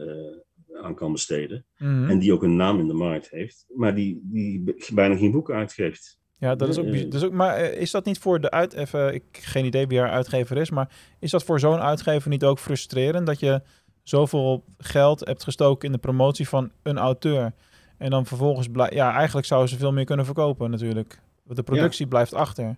[0.81, 1.65] aan kan besteden.
[1.77, 2.09] Mm -hmm.
[2.09, 5.55] En die ook een naam in de markt heeft, maar die, die bijna geen boeken
[5.55, 6.19] uitgeeft.
[6.41, 7.31] Ja, dat is ook, dat is ook.
[7.31, 8.73] Maar is dat niet voor de uit...
[8.73, 12.43] Even, ik geen idee wie haar uitgever is, maar is dat voor zo'n uitgever niet
[12.43, 13.61] ook frustrerend dat je
[14.03, 17.53] zoveel geld hebt gestoken in de promotie van een auteur.
[17.97, 21.21] En dan vervolgens, ja, eigenlijk zouden ze veel meer kunnen verkopen natuurlijk.
[21.43, 22.77] Want de productie blijft achter.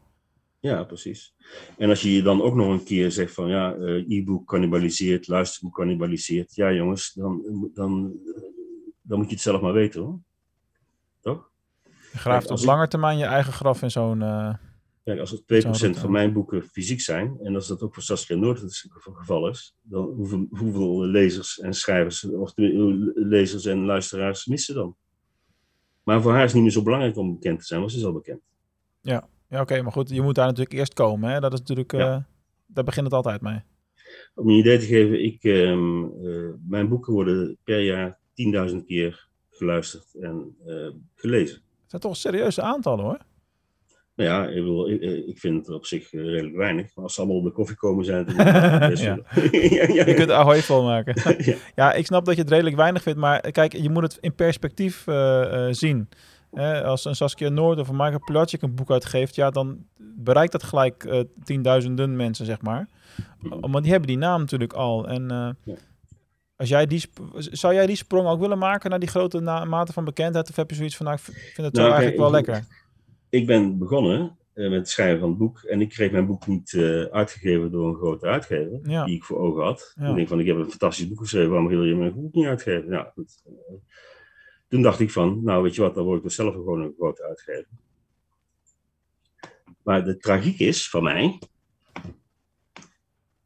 [0.59, 1.33] Ja, precies.
[1.77, 5.27] En als je je dan ook nog een keer zegt van ja, uh, e-book cannibaliseert,
[5.27, 6.55] luisterboek cannibaliseert.
[6.55, 7.41] Ja jongens, dan,
[7.73, 8.13] dan,
[9.01, 10.19] dan moet je het zelf maar weten hoor.
[11.21, 11.49] Toch?
[12.11, 14.21] Je graaft op lange termijn je eigen graf in zo'n...
[14.21, 14.53] Uh...
[15.03, 18.35] Kijk, als het 2% van mijn boeken fysiek zijn, en als dat ook voor Saskia
[18.35, 22.51] Noord het geval is, dan hoeveel, hoeveel lezers en schrijvers, of
[23.13, 24.95] lezers en luisteraars missen dan?
[26.03, 27.97] Maar voor haar is het niet meer zo belangrijk om bekend te zijn, want ze
[27.97, 28.41] is al bekend.
[29.01, 31.29] Ja, ja oké, maar goed, je moet daar natuurlijk eerst komen.
[31.29, 31.39] Hè?
[31.39, 32.15] Dat is natuurlijk, ja.
[32.15, 32.23] uh,
[32.65, 33.59] daar begint het altijd mee.
[34.35, 38.19] Om je een idee te geven, ik, um, uh, mijn boeken worden per jaar
[38.69, 41.55] 10.000 keer geluisterd en uh, gelezen.
[41.55, 43.19] Dat zijn toch serieuze aantallen hoor.
[44.15, 46.95] Nou ja, ik, bedoel, ik, vind het op zich redelijk weinig.
[46.95, 48.27] Maar als ze allemaal op de koffie komen zijn...
[48.27, 49.19] Het ja.
[49.51, 51.37] ja, ja, je kunt ahoy vol maken.
[51.75, 51.93] ja.
[51.93, 53.19] ik snap dat je het redelijk weinig vindt.
[53.19, 56.09] Maar kijk, je moet het in perspectief uh, uh, zien.
[56.51, 59.35] Eh, als een Saskia Noord of een Michael Pilatschik een boek uitgeeft...
[59.35, 62.87] ja, dan bereikt dat gelijk uh, tienduizenden mensen, zeg maar.
[63.39, 65.07] Want die hebben die naam natuurlijk al.
[65.07, 65.57] En
[66.55, 67.03] als jij die
[67.35, 68.89] zou jij die sprong ook willen maken...
[68.89, 70.49] naar die grote mate van bekendheid?
[70.49, 72.82] Of heb je zoiets van, nou, ik vind het nou, eigenlijk wel lekker?
[73.33, 75.61] Ik ben begonnen uh, met het schrijven van het boek.
[75.61, 79.05] En ik kreeg mijn boek niet uh, uitgegeven door een grote uitgever, ja.
[79.05, 79.93] die ik voor ogen had.
[79.99, 80.09] Ja.
[80.09, 82.45] Ik denk van, ik heb een fantastisch boek geschreven, waarom wil je mijn boek niet
[82.45, 82.89] uitgeven?
[82.89, 83.43] Nou, goed.
[83.45, 83.53] Uh,
[84.67, 86.93] toen dacht ik van, nou weet je wat, dan word ik dus zelf gewoon een
[86.97, 87.67] grote uitgever.
[89.83, 91.39] Maar de tragiek is van mij,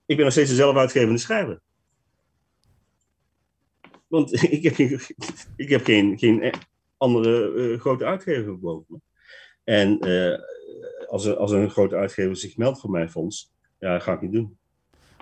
[0.06, 1.62] ik ben nog steeds dezelfde uitgevende schrijver.
[4.08, 5.00] Want ik heb geen,
[5.56, 6.54] ik heb geen, geen
[6.98, 9.06] andere grote uitgever boven me.
[9.68, 10.38] En uh,
[11.08, 14.22] als, er, als een grote uitgever zich meldt voor mijn fonds, ja, dat ga ik
[14.22, 14.58] niet doen.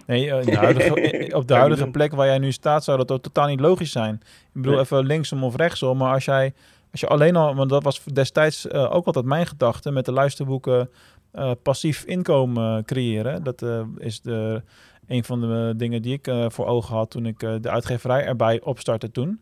[0.06, 3.22] Nee, eh, de huidige, op de huidige plek waar jij nu staat, zou dat ook
[3.22, 4.14] totaal niet logisch zijn.
[4.14, 4.22] Ik
[4.54, 4.82] bedoel, nee.
[4.82, 6.54] even linksom of rechtsom, maar als jij,
[6.91, 10.12] als je alleen al, want dat was destijds uh, ook altijd mijn gedachte met de
[10.12, 10.89] luisterboeken,
[11.34, 13.43] uh, passief inkomen creëren.
[13.43, 13.66] Dat
[13.98, 14.64] is de,
[15.08, 19.12] een van de dingen die ik voor ogen had toen ik de uitgeverij erbij opstartte
[19.12, 19.41] toen.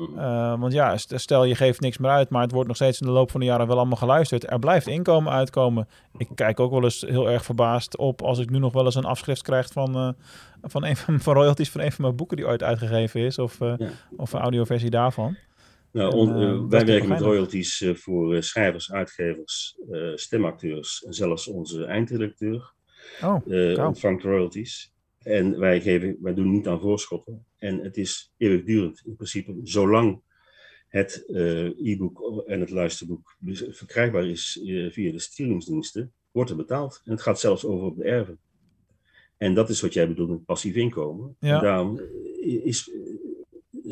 [0.00, 3.06] Uh, want ja, stel je geeft niks meer uit, maar het wordt nog steeds in
[3.06, 4.50] de loop van de jaren wel allemaal geluisterd.
[4.50, 5.88] Er blijft inkomen uitkomen.
[6.16, 8.94] Ik kijk ook wel eens heel erg verbaasd op als ik nu nog wel eens
[8.94, 10.12] een afschrift krijg van, uh,
[10.62, 13.60] van, een van, van royalties van een van mijn boeken die ooit uitgegeven is, of,
[13.60, 13.90] uh, ja.
[14.16, 15.36] of een audioversie daarvan.
[15.92, 19.78] Nou, on, wij werken met royalties voor schrijvers, uitgevers,
[20.14, 22.72] stemacteurs en zelfs onze eindredacteur
[23.22, 24.92] oh, ontvangt royalties.
[25.22, 27.44] En wij, geven, wij doen niet aan voorschotten.
[27.58, 30.20] En het is eeuwigdurend in principe, zolang
[30.88, 33.36] het uh, e-book en het luisterboek
[33.70, 37.02] verkrijgbaar is uh, via de streamingsdiensten, wordt er betaald.
[37.04, 38.38] En het gaat zelfs over op de erven.
[39.36, 41.36] En dat is wat jij bedoelt met passief inkomen.
[41.40, 41.56] Ja.
[41.56, 42.00] En daarom
[42.40, 42.90] is,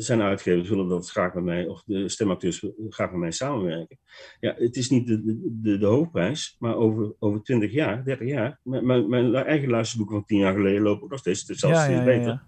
[0.01, 3.97] zijn uitgevers willen dat graag met mij, of de stemacteurs graag met mij samenwerken.
[4.39, 5.21] Ja, het is niet de,
[5.61, 10.15] de, de hoofdprijs, maar over, over 20 jaar, 30 jaar, mijn, mijn, mijn eigen luisterboeken
[10.15, 12.27] van 10 jaar geleden lopen nog steeds, zelfs ja, steeds ja, beter.
[12.27, 12.47] Ja,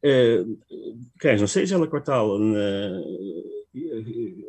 [0.00, 0.44] uh,
[1.16, 3.94] krijgen ze nog steeds elk kwartaal een, uh,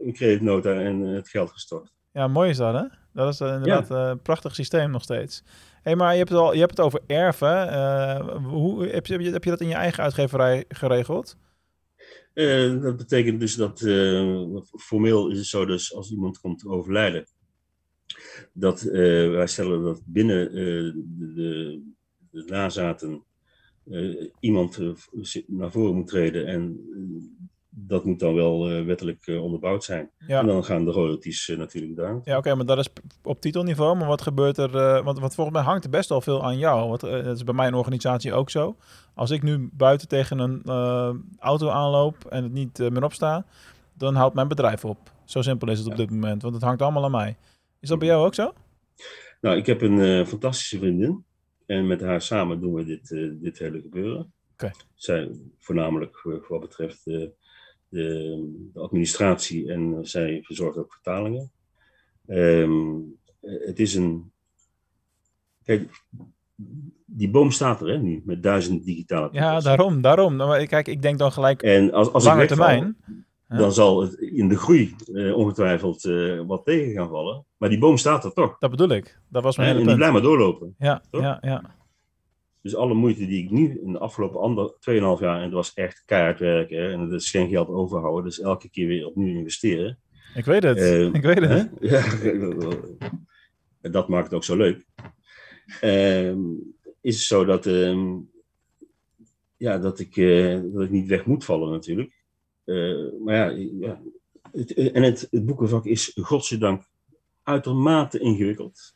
[0.06, 1.92] een creditnota en het geld gestort.
[2.12, 2.86] Ja, mooi is dat, hè?
[3.14, 5.44] Dat is inderdaad een prachtig systeem nog steeds.
[5.82, 8.34] hey, maar je hebt, het al, je hebt het over erven.
[8.44, 11.36] hoe, heb, je, heb je dat in je eigen uitgeverij geregeld?
[12.34, 16.70] Uh, dat betekent dus dat uh, formeel is het zo, dus als iemand komt te
[16.70, 17.26] overlijden,
[18.54, 18.92] dat uh,
[19.32, 21.82] wij stellen dat binnen de,
[22.32, 23.24] de, nazaten
[23.90, 27.41] eh, iemand eh, naar voren moet treden en eh,
[27.74, 30.10] dat moet dan wel eh, wettelijk eh, onderbouwd zijn.
[30.28, 30.40] Ja.
[30.40, 32.20] En dan gaan de royalties eh, natuurlijk daar.
[32.24, 32.90] Ja, oké, maar dat is
[33.24, 33.98] op titelniveau.
[33.98, 34.72] Maar wat gebeurt er?
[35.04, 36.90] want, want volgens mij hangt er best wel veel aan jou.
[36.90, 38.76] Want dat is bij mijn organisatie ook zo.
[39.14, 40.62] Als ik nu buiten tegen een
[41.40, 43.46] auto aanloop en het niet meer opsta,
[43.94, 44.98] dan houdt mijn bedrijf op.
[45.26, 46.42] Zo simpel is het op dit moment.
[46.42, 47.38] Want het hangt allemaal aan mij.
[47.80, 48.54] Is dat bij jou ook zo?
[49.42, 51.26] Nou, ik heb een fantastische vriendin.
[51.66, 53.08] En met haar samen doen we dit,
[53.42, 54.34] dit hele gebeuren.
[54.54, 54.72] Oké.
[54.96, 57.04] Zij voornamelijk voor wat betreft
[57.92, 61.52] de, de administratie en eh, zij verzorgt ook vertalingen.
[62.28, 62.98] Ehm,
[63.40, 64.32] eh, het is een.
[65.64, 65.90] Kijk,
[67.06, 70.36] die boom staat er hè, nu met duizend digitale Ja, daarom, daarom.
[70.36, 72.98] Nou, Kijk, ik denk dan gelijk En als, als lange termijn.
[73.48, 76.02] Dan zal het in de groei eh, ongetwijfeld
[76.48, 77.46] wat tegen gaan vallen.
[77.58, 78.58] Maar die boom staat er toch.
[78.60, 79.20] Dat bedoel ik.
[79.30, 80.12] Dat was mijn en hele die punt.
[80.12, 80.76] blijft maar doorlopen.
[80.78, 81.22] Ja, toch?
[81.22, 81.81] ja, ja.
[82.62, 84.80] Dus alle moeite die ik nu in de afgelopen ander, 2,5
[85.20, 88.70] jaar, en het was echt keihard werken, en het is geen geld overhouden, dus elke
[88.70, 90.00] keer weer opnieuw investeren.
[90.36, 90.78] Ik weet het.
[90.78, 91.70] Eh, ik weet het.
[91.80, 92.04] Ja,
[93.82, 94.86] en dat maakt het ook zo leuk.
[95.82, 96.40] Ehm,
[97.02, 98.18] is het zo dat, ehm,
[99.58, 102.24] ja, dat, ik, eh, dat ik niet weg moet vallen natuurlijk.
[102.64, 104.02] Eh, maar ja, ja
[104.52, 106.90] het, en het, het boekenvak is godzijdank
[107.44, 108.96] uitermate ingewikkeld.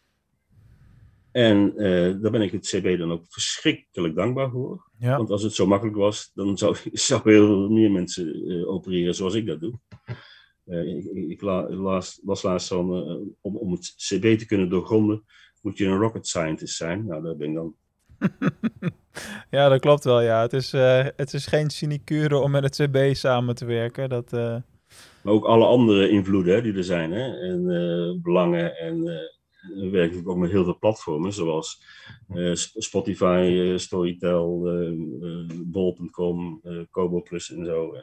[1.36, 4.90] En eh, daar ben ik het CB dan ook verschrikkelijk dankbaar voor.
[4.98, 5.18] Ja.
[5.18, 9.16] Want als het zo makkelijk was, dan zou, zou heel veel meer mensen eh, opereren
[9.16, 9.80] zoals ik dat doe.
[10.66, 12.90] Eh, ik ik la, las, las laatst van,
[13.42, 15.24] om, om het CB te kunnen doorgronden,
[15.62, 17.06] moet je een rocket scientist zijn.
[17.06, 17.76] Nou, daar ben ik dan.
[19.58, 20.22] ja, dat klopt wel.
[20.22, 20.42] Ja.
[20.42, 20.72] Het, is,
[21.16, 24.10] het is geen sinecure om met het CB samen te werken.
[24.10, 24.64] Dat, Maar
[25.34, 27.12] ook alle andere invloeden hè, die er zijn.
[27.12, 28.78] Hè, en belangen.
[28.78, 29.04] En
[29.92, 31.82] werken ook met heel veel platformen, zoals
[32.28, 34.92] eh, Sp- Spotify, eh, Storytel, eh,
[35.66, 36.62] Bol.com,
[36.92, 37.96] Kobo Plus en zo.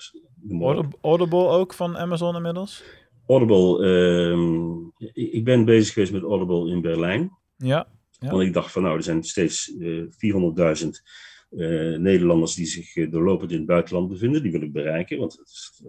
[1.01, 2.83] Audible, ook van Amazon inmiddels?
[3.27, 7.31] Audible, ehm, ik ben bezig geweest met Audible in Berlijn.
[7.57, 7.89] Ja.
[8.23, 8.31] Ja.
[8.31, 11.03] Want ik dacht van nou, er zijn steeds eh 400.000
[11.51, 14.43] eh, Nederlanders die zich doorlopend in het buitenland bevinden.
[14.43, 15.19] Die wil ik bereiken.
[15.19, 15.83] Want het is,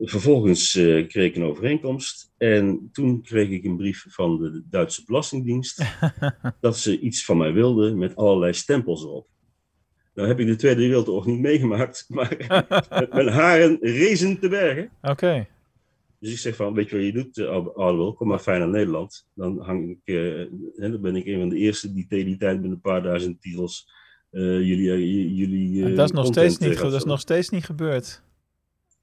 [0.00, 2.32] vervolgens eh, kreeg ik een overeenkomst.
[2.36, 5.84] En toen kreeg ik een brief van de Duitse Belastingdienst.
[6.60, 9.28] dat ze iets van mij wilden met allerlei stempels erop.
[10.14, 12.06] Nou heb ik de Tweede Wereldoorlog niet meegemaakt.
[12.08, 12.36] Maar
[12.90, 14.90] met mijn haren rezen te bergen.
[15.02, 15.46] Oké.
[16.18, 18.68] Dus ik zeg van, weet je wat je doet, uh, Audible, kom maar fijn naar
[18.68, 19.28] Nederland.
[19.34, 20.16] Dan, hang ik, eh,
[20.74, 23.02] hè, dan ben ik een van de eerste die tegen die tijd met een paar
[23.02, 23.88] duizend titels
[24.30, 24.98] eh, jullie, eh,
[25.36, 28.22] jullie eh, dat is nog steeds eh, niet, dat is nog steeds niet gebeurd.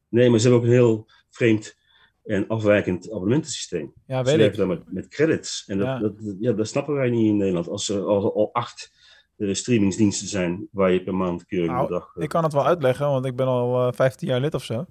[0.09, 1.75] Nee, maar ze hebben ook een heel vreemd
[2.23, 3.93] en afwijkend abonnementensysteem.
[4.07, 5.63] Ja, ze weet werken dan met, met credits.
[5.67, 5.99] En dat, Ja.
[5.99, 7.67] dat, ja, dat snappen wij niet in Nederland.
[7.67, 8.91] Als er al, al acht
[9.37, 12.11] eh, streamingsdiensten zijn waar je per maand keurig Nou, dag...
[12.15, 14.63] eh, Ik kan het wel uitleggen, want ik ben al eh 15 jaar lid of
[14.63, 14.85] zo.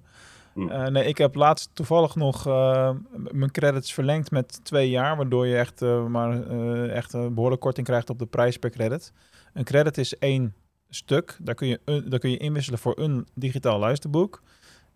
[0.53, 0.67] Hm.
[0.69, 2.91] Eh, nee, ik heb laatst toevallig nog eh,
[3.31, 7.61] mijn credits verlengd met twee jaar, waardoor je echt, eh, maar, eh, echt een behoorlijk
[7.61, 9.13] korting krijgt op de prijs per credit.
[9.53, 10.53] Een credit is één
[10.89, 14.41] stuk, daar kun je, daar kun je inwisselen voor een digitaal luisterboek.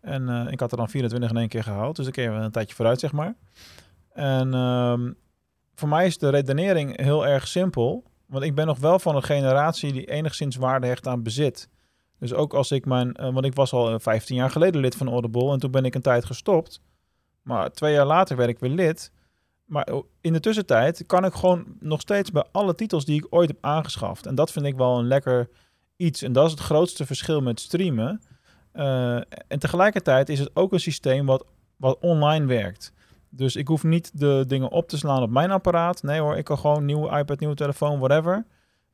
[0.01, 2.51] En eh, ik had er dan 24 in één keer gehaald, dus ik je een
[2.51, 3.35] tijdje vooruit, zeg maar.
[4.13, 5.11] En ehm,
[5.75, 9.23] voor mij is de redenering heel erg simpel, want ik ben nog wel van een
[9.23, 11.69] generatie die enigszins waarde hecht aan bezit.
[12.21, 14.95] Dus ook als ik mijn, eh, want ik was al eh, 15 jaar geleden lid
[14.95, 16.81] van Audible en toen ben ik een tijd gestopt.
[17.41, 19.11] Maar twee jaar later werd ik weer lid.
[19.65, 23.27] Maar eh, in de tussentijd kan ik gewoon nog steeds bij alle titels die ik
[23.29, 24.25] ooit heb aangeschaft.
[24.25, 25.49] En dat vind ik wel een lekker
[25.95, 26.21] iets.
[26.21, 28.21] En dat is het grootste verschil met streamen.
[28.71, 29.15] Eh,
[29.47, 31.45] en tegelijkertijd is het ook een systeem wat,
[31.75, 32.93] wat online werkt.
[33.29, 36.03] Dus ik hoef niet de dingen op te slaan op mijn apparaat.
[36.03, 38.45] Nee hoor, ik kan gewoon nieuwe iPad, nieuwe telefoon, whatever.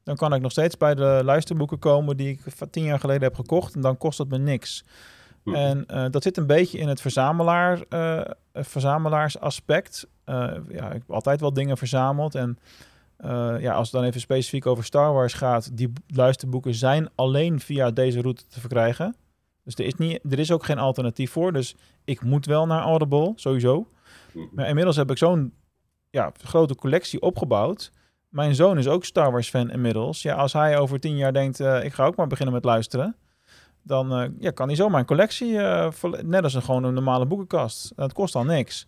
[0.03, 3.35] Dan kan ik nog steeds bij de luisterboeken komen die ik tien jaar geleden heb
[3.35, 3.75] gekocht.
[3.75, 4.83] En dan kost het me niks.
[5.43, 5.55] Hm.
[5.55, 8.21] En eh, dat zit een beetje in het verzamelaar, eh,
[8.53, 10.07] verzamelaarsaspect.
[10.25, 12.35] Ja, ik heb altijd wel dingen verzameld.
[12.35, 12.59] En
[13.59, 17.91] ja, als het dan even specifiek over Star Wars gaat, die luisterboeken zijn alleen via
[17.91, 19.15] deze route te verkrijgen.
[19.67, 21.53] Dus er is, niet, er is ook geen alternatief voor.
[21.53, 23.87] Dus ik moet wel naar Audible, sowieso.
[24.31, 24.45] mhm.
[24.51, 25.53] Maar inmiddels heb ik zo'n
[26.09, 27.91] ja, grote collectie opgebouwd.
[28.29, 30.21] Mijn zoon is ook Star Wars fan inmiddels.
[30.21, 33.15] Ja, als hij over tien jaar denkt, eh, ik ga ook maar beginnen met luisteren.
[33.83, 35.91] Dan eh, ja, kan hij zo mijn collectie, eh,
[36.21, 37.93] net als een, gewoon een normale boekenkast.
[37.95, 38.87] Dat kost al niks.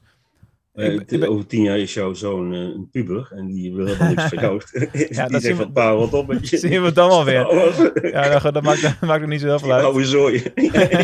[0.80, 4.08] Ik ben- over tien jaar is jouw zoon eh, een puber en die wil helemaal
[4.08, 4.62] niks van jou.
[4.92, 6.58] die dat zegt we- van pa, wat op met je.
[6.58, 7.42] Zien we het dan alweer.
[7.46, 8.12] Star Wars.
[8.12, 9.84] Ja, dat, dat, maakt, dat maakt niet zo heel veel uit.
[9.84, 10.52] oude zooi.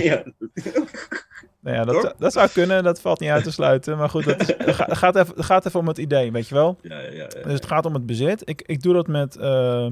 [0.03, 0.23] ja,
[1.59, 3.97] Nou ja, dat, dat zou kunnen, dat valt niet uit te sluiten.
[3.97, 4.55] Maar goed, het
[4.97, 6.78] gaat, even, gaat even om het idee, weet je wel.
[6.82, 7.28] ja, ja, ja, ja.
[7.43, 8.41] Dus het gaat om het bezit.
[8.49, 9.88] Ik, ik doe dat met, eh,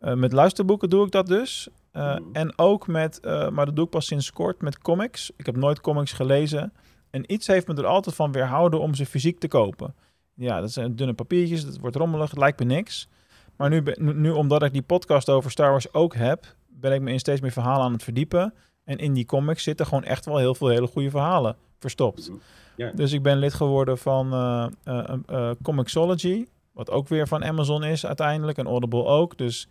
[0.00, 1.68] Eh, met luisterboeken doe ik dat dus.
[1.96, 2.22] Uh, Mhm.
[2.32, 3.18] En ook met,
[3.52, 5.30] maar dat doe ik pas sinds kort, met comics.
[5.36, 6.72] Ik heb nooit comics gelezen.
[7.14, 9.94] En iets heeft me er altijd van weerhouden om ze fysiek te kopen.
[10.34, 13.08] Ja, dat zijn dunne papiertjes, dat wordt rommelig, het lijkt me niks.
[13.56, 17.10] Maar nu, nu, omdat ik die podcast over Star Wars ook heb, ben ik me
[17.12, 18.54] in steeds meer verhalen aan het verdiepen.
[18.84, 22.30] En in die comics zitten gewoon echt wel heel veel hele goede verhalen verstopt.
[22.76, 22.90] Ja.
[22.90, 27.84] Dus ik ben lid geworden van uh, uh, uh, Comixology, wat ook weer van Amazon
[27.84, 29.38] is uiteindelijk en Audible ook.
[29.38, 29.68] Dus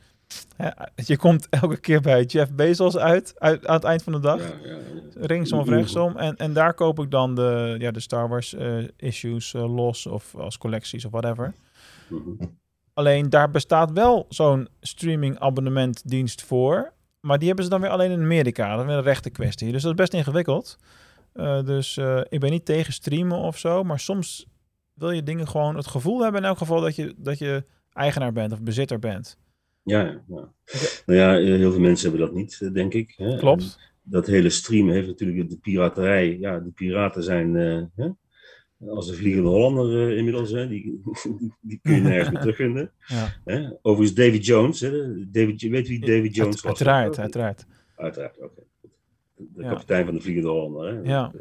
[0.95, 4.39] je komt elke keer bij Jeff Bezos uit, uit aan het eind van de dag.
[4.39, 4.77] Ja, ja, ja.
[5.13, 6.17] Rechtsom of rechtsom.
[6.17, 10.05] En, en daar koop ik dan de, ja, de Star Wars uh, issues uh, los
[10.05, 11.53] of als collecties of whatever.
[12.09, 12.45] Mhm.
[12.93, 16.93] Alleen daar bestaat wel zo'n streaming abonnementdienst voor.
[17.19, 18.69] Maar die hebben ze dan weer alleen in Amerika.
[18.71, 19.71] Dat is weer een rechte kwestie.
[19.71, 20.77] Dus dat is best ingewikkeld.
[21.33, 21.97] Uh, dus
[22.29, 23.83] ik ben niet tegen streamen of zo.
[23.83, 24.45] Maar soms
[24.93, 27.63] wil je dingen gewoon het gevoel hebben in elk geval dat je, dat je
[27.93, 29.37] eigenaar bent of bezitter bent.
[29.83, 30.51] Ja, ja, ja.
[31.05, 33.13] nou ja, heel veel mensen hebben dat niet, denk ik.
[33.17, 33.37] Hè?
[33.37, 33.63] Klopt.
[34.03, 36.37] En dat hele streamen heeft natuurlijk de piraterij.
[36.39, 38.09] Ja, de piraten zijn uh, hè?
[38.89, 40.51] als de Vliegende Hollander uh, inmiddels.
[40.51, 40.67] Hè?
[40.73, 41.01] Die,
[41.61, 42.91] die kun je nergens meer terugvinden.
[43.07, 43.33] Ja.
[43.45, 43.69] Hè?
[43.81, 44.79] Overigens David Jones.
[44.79, 44.91] Hè?
[45.31, 46.65] David, je weet wie David Jones was?
[46.65, 47.65] Uiteraard, uiteraard.
[47.95, 48.45] Uiteraard, oké.
[48.45, 48.65] Okay.
[49.35, 50.93] De kapitein van de Vliegende Hollander.
[50.93, 51.09] Hè?
[51.09, 51.31] Ja.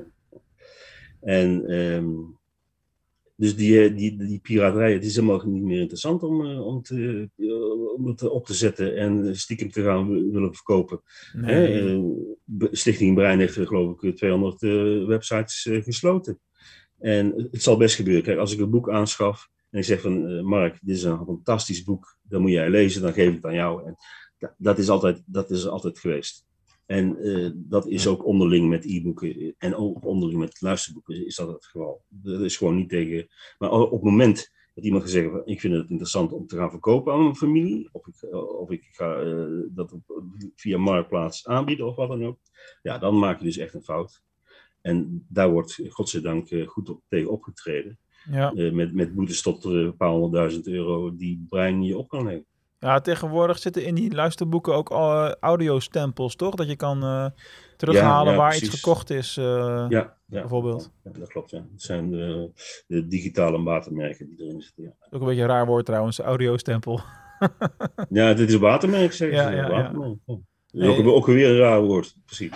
[1.20, 2.38] En um,
[3.42, 7.28] dus die, die, die piraterij, het is helemaal niet meer interessant om, uh, om, te,
[7.36, 11.00] uh, om het op te zetten en stiekem te gaan willen verkopen.
[11.32, 12.14] Nee.
[12.70, 14.60] Stichting Brein heeft geloof ik 200
[15.06, 16.40] websites gesloten.
[16.98, 18.22] En het zal best gebeuren.
[18.22, 21.84] Kijk, als ik een boek aanschaf en ik zeg van Mark, dit is een fantastisch
[21.84, 23.86] boek, dan moet jij lezen, dan geef ik het aan jou.
[23.86, 23.96] En
[24.56, 26.46] dat is altijd, dat is altijd geweest.
[26.86, 31.48] En uh, dat is ook onderling met e-boeken en ook onderling met luisterboeken is dat
[31.48, 32.02] het geval.
[32.08, 33.28] Dat is gewoon niet tegen.
[33.58, 36.70] Maar op het moment dat iemand gezegd heeft, ik vind het interessant om te gaan
[36.70, 39.96] verkopen aan mijn familie, of ik, of ik ga uh, dat
[40.56, 42.38] via Marktplaats aanbieden of wat dan ook,
[42.82, 44.22] ja, dan maak je dus echt een fout.
[44.80, 47.98] En daar wordt godzijdank goed op, tegen opgetreden.
[48.30, 48.52] Ja.
[48.54, 52.46] Uh, met, met boetes tot een paar honderdduizend euro die brein je op kan nemen.
[52.82, 56.54] Ja, tegenwoordig zitten in die luisterboeken ook al uh, audiostempels, toch?
[56.54, 57.26] Dat je kan uh,
[57.76, 58.68] terughalen Ja, ja, waar precies.
[58.68, 60.90] iets gekocht is, uh, Ja, ja, bijvoorbeeld.
[61.04, 61.50] ja, dat klopt.
[61.50, 61.58] Ja.
[61.72, 62.50] Het zijn de,
[62.86, 64.96] de digitale watermerken die erin zitten.
[65.10, 67.00] Ook een beetje een raar woord trouwens, audiostempel.
[68.08, 69.68] ja dit is watermerk, zeg Ja, ja, ja.
[69.68, 70.18] watermerk.
[70.74, 72.50] Ook, ook weer een raar woord, precies.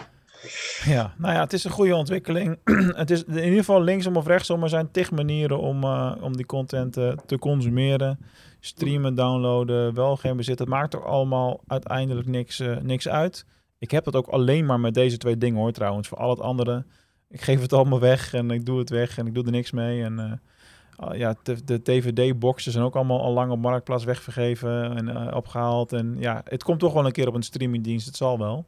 [0.84, 2.58] Ja, nou ja, het is een goede ontwikkeling.
[3.02, 4.62] het is in ieder geval linksom of rechtsom.
[4.62, 8.18] Er zijn tig manieren om, uh, om die content uh, te consumeren.
[8.60, 10.58] Streamen, downloaden, wel geen bezit.
[10.58, 13.46] Het maakt er allemaal uiteindelijk niks, uh, niks uit.
[13.78, 16.08] Ik heb het ook alleen maar met deze twee dingen hoor trouwens.
[16.08, 16.84] Voor al het andere,
[17.28, 19.70] ik geef het allemaal weg en ik doe het weg en ik doe er niks
[19.70, 20.02] mee.
[20.02, 20.40] En
[21.12, 25.92] ja, de, de DVD-boxen zijn ook allemaal al lang op Marktplaats weggegeven en opgehaald.
[25.92, 28.66] En ja, het komt toch wel een keer op een streamingdienst, het zal wel.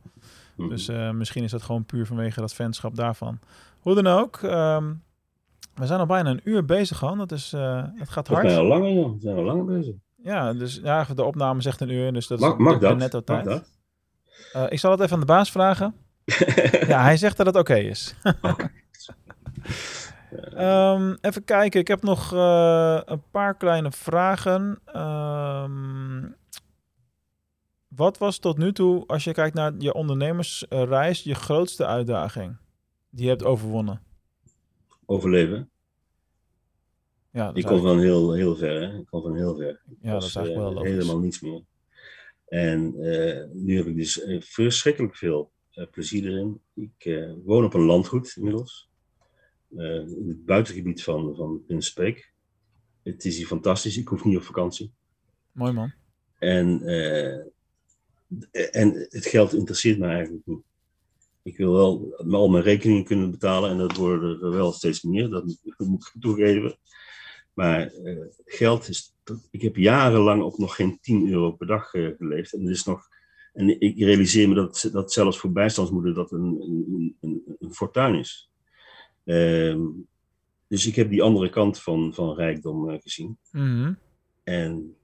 [0.69, 3.39] Dus uh, misschien is dat gewoon puur vanwege dat fanschap daarvan.
[3.81, 5.03] Hoe dan ook, um,
[5.75, 7.19] we zijn al bijna een uur bezig, Han.
[7.19, 8.47] Dat is, uh, het gaat We hard.
[8.51, 9.13] zijn al langer, joh.
[9.13, 9.95] We zijn al langer bezig.
[10.23, 12.97] Ja, dus ja, de opname zegt een uur, dus dat Mag, is mag dat?
[12.97, 13.45] net Mag tijd.
[13.45, 13.65] dat?
[14.57, 15.95] Uh, ik zal het even aan de baas vragen.
[16.87, 18.15] ja, hij zegt dat het oké okay is.
[20.57, 24.79] um, even kijken, ik heb nog uh, een paar kleine vragen.
[24.97, 26.35] Um,
[27.99, 32.57] wat was tot nu toe, als je kijkt naar je ondernemersreis, je grootste uitdaging
[33.11, 34.03] die je hebt overwonnen?
[35.07, 35.71] Overleven.
[37.31, 38.99] Ja, dat Ik kom van heel, heel ver, hè.
[38.99, 39.71] Ik kom van heel ver.
[39.71, 40.91] Ik Ja, dat is eigenlijk eh, wel logisch.
[40.91, 41.63] Helemaal niets meer.
[42.47, 45.53] En eh, nu heb ik dus eh, verschrikkelijk veel
[45.91, 46.61] plezier erin.
[46.75, 48.91] Ik woon op een landgoed inmiddels.
[49.71, 52.33] In het buitengebied van, van Prinsbeek.
[53.03, 53.99] Het is hier fantastisch.
[53.99, 54.93] Ik hoef niet op vakantie.
[55.53, 55.93] Mooi man.
[56.39, 57.47] En, eh,
[58.51, 60.63] en het geld interesseert me eigenlijk niet.
[61.43, 65.29] Ik wil wel al mijn rekeningen kunnen betalen en dat worden er wel steeds meer,
[65.29, 65.45] dat
[65.77, 66.79] moet ik toegeven.
[67.55, 69.15] Maar eh, geld is.
[69.51, 72.53] Ik heb jarenlang op nog geen 10 euro per dag eh, geleefd.
[72.53, 73.09] En, er is nog,
[73.53, 78.15] en ik realiseer me dat, dat zelfs voor bijstandsmoeder dat een, een, een, een fortuin
[78.15, 78.51] is.
[79.25, 79.87] Ehm,
[80.69, 83.39] dus ik heb die andere kant van, van rijkdom eh, gezien.
[83.53, 83.95] Mhm.
[84.45, 84.97] En,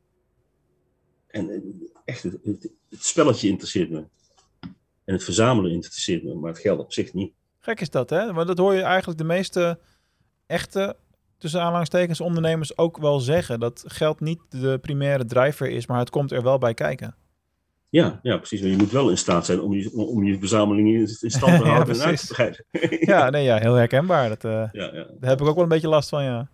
[1.27, 1.75] en
[2.05, 4.05] echt, het, het, het spelletje interesseert me.
[5.05, 7.33] En het verzamelen interesseert me, maar het geld op zich niet.
[7.61, 8.33] Gek is dat, hè?
[8.33, 9.79] Maar dat hoor je eigenlijk de meeste
[10.47, 10.97] echte,
[11.39, 13.61] tussen aanhalingstekens, ondernemers ook wel zeggen.
[13.61, 17.15] Dat geld niet de primaire drijver is, maar het komt er wel bij kijken.
[17.89, 18.61] Ja, ja, precies.
[18.61, 21.65] Maar je moet wel in staat zijn om je, om je verzameling in, stand te
[21.65, 22.65] Ja, houden en uit te breiden.
[23.11, 24.29] Ja, nee, ja, heel herkenbaar.
[24.29, 25.07] Dat, eh, ja, ja.
[25.21, 26.49] daar heb ik ook wel een beetje last van, ja.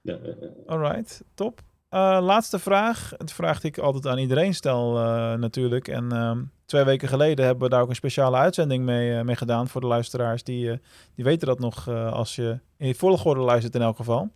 [0.00, 0.48] ja, ja, ja.
[0.66, 1.62] Alright, top.
[1.88, 3.12] Eh, laatste vraag.
[3.16, 5.88] Het vraag die ik altijd aan iedereen stel eh, natuurlijk.
[5.88, 9.36] En ehm, twee weken geleden hebben we daar ook een speciale uitzending mee, eh, mee
[9.36, 10.44] gedaan voor de luisteraars.
[10.44, 10.80] Die,
[11.14, 14.30] die weten dat nog als je in volgorde luistert in elk geval.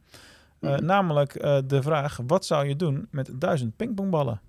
[0.61, 0.85] Mhm.
[0.85, 1.33] Namelijk
[1.67, 4.41] de vraag, wat zou je doen met duizend pingpongballen?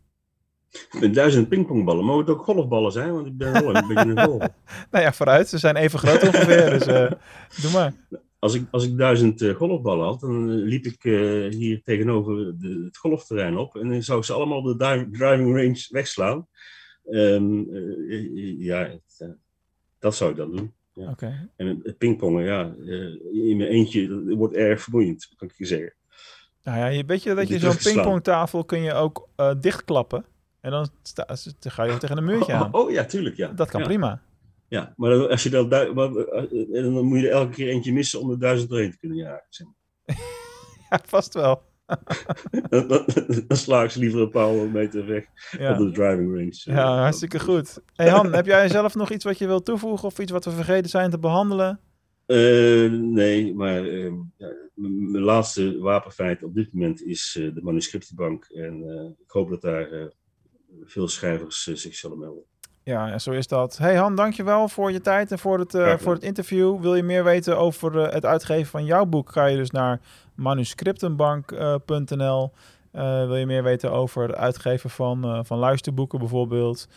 [1.00, 2.06] Met duizend pingpongballen.
[2.06, 3.14] Mogen het ook golfballen zijn?
[3.14, 4.48] Want ik ben wel een beetje een golf.
[4.92, 5.50] Nou ja, vooruit.
[5.50, 6.86] Ze zijn even groot ongeveer, dus
[7.62, 7.94] doe maar.
[8.42, 12.60] Als ik, als ik duizend eh, golfballen had, dan eh, liep ik eh, hier tegenover
[12.60, 13.76] de, het golfterrein op.
[13.76, 16.48] En dan zou ik ze allemaal op de driving range wegslaan.
[17.06, 17.60] Ehm,
[18.10, 19.36] eh, ja, het,
[20.00, 20.74] dat zou ik dan doen.
[21.10, 21.50] Oké.
[21.56, 22.74] En het- pingpongen, ja,
[23.34, 25.94] in mijn eentje, wordt erg vermoeiend, kan ik je zeggen.
[26.64, 29.30] Nou ja, je, weet je dat je zo'n pingpongtafel kun je ook
[29.60, 30.26] dichtklappen.
[30.62, 31.26] En dan, sta,
[31.60, 32.74] dan ga je tegen een muurtje Oh, aan.
[32.74, 33.48] oh, ja, tuurlijk, ja.
[33.48, 33.86] Dat kan ja.
[33.88, 34.22] prima.
[34.72, 35.82] Ja, maar dan- als je dat, eh,
[36.78, 39.18] en dan moet je er elke keer eentje missen om de duizend doorheen te kunnen
[39.18, 39.46] jagen.
[39.50, 39.76] zeg maar.
[40.90, 41.62] Ja, vast wel.
[42.70, 43.06] Dan, dan,
[43.48, 45.26] dan sla ik ze liever een paar honderd meter weg
[45.58, 45.72] Ja.
[45.72, 46.62] op de driving range.
[46.78, 47.80] Ja, hartstikke goed.
[47.96, 50.52] Hey Han, heb jij zelf nog iets wat je wilt toevoegen of iets wat we
[50.52, 51.80] vergeten zijn te behandelen?
[52.26, 57.62] Eh, nee, maar eh, ja, m- mijn laatste wapenfeit op dit moment is eh, de
[57.62, 58.46] manuscriptenbank.
[58.46, 60.06] En eh, ik hoop dat daar eh,
[60.84, 62.44] veel schrijvers eh, zich zullen melden.
[62.84, 63.78] Ja, zo is dat.
[63.78, 66.82] Hey Han, dankjewel voor je tijd en voor het, eh, voor het interview.
[66.82, 70.00] Wil je meer weten over eh, het uitgeven van jouw boek, ga je dus naar
[70.36, 72.52] manuscriptenbank.nl.
[72.92, 76.88] Eh, wil je meer weten over het uitgeven van, van luisterboeken bijvoorbeeld?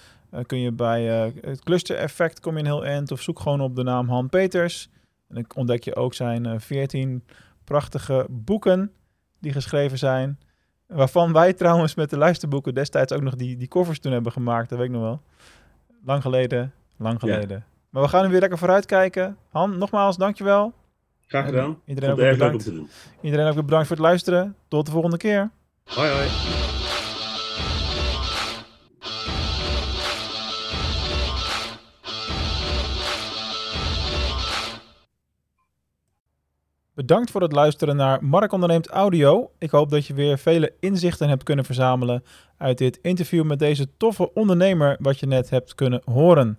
[0.47, 1.03] kun je bij
[1.41, 4.28] het cluster effect kom je een heel eind of zoek gewoon op de naam Han
[4.28, 4.89] Peters.
[5.28, 7.24] En dan ontdek je ook zijn 14
[7.64, 8.93] prachtige boeken
[9.41, 10.39] die geschreven zijn.
[10.87, 14.68] Waarvan wij trouwens met de luisterboeken destijds ook nog die, die covers toen hebben gemaakt.
[14.68, 15.20] Dat weet ik nog wel.
[16.05, 17.34] Lang geleden, lang Ja.
[17.34, 17.64] geleden.
[17.90, 19.36] Maar we gaan nu weer lekker vooruitkijken.
[19.50, 20.72] Han, nogmaals, dankjewel.
[21.26, 21.80] Graag gedaan.
[21.86, 22.70] Iedereen ook weer bedankt.
[23.20, 24.57] Iedereen ook weer bedankt voor het luisteren.
[24.68, 25.50] Tot de volgende keer.
[25.84, 26.84] Hoi hoi.
[36.95, 39.51] Bedankt voor het luisteren naar Mark Onderneemt Audio.
[39.59, 42.24] Ik hoop dat je weer vele inzichten hebt kunnen verzamelen
[42.57, 46.59] uit dit interview met deze toffe ondernemer wat je net hebt kunnen horen.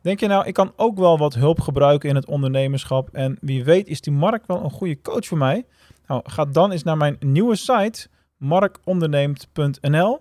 [0.00, 3.64] Denk je nou, ik kan ook wel wat hulp gebruiken in het ondernemerschap en wie
[3.64, 5.64] weet is die Mark wel een goede coach voor mij?
[6.06, 8.06] Nou, ga dan eens naar mijn nieuwe site
[8.36, 10.20] markonderneemt.nl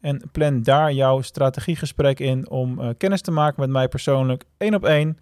[0.00, 4.74] en plan daar jouw strategiegesprek in om eh, kennis te maken met mij persoonlijk één
[4.74, 5.18] op één.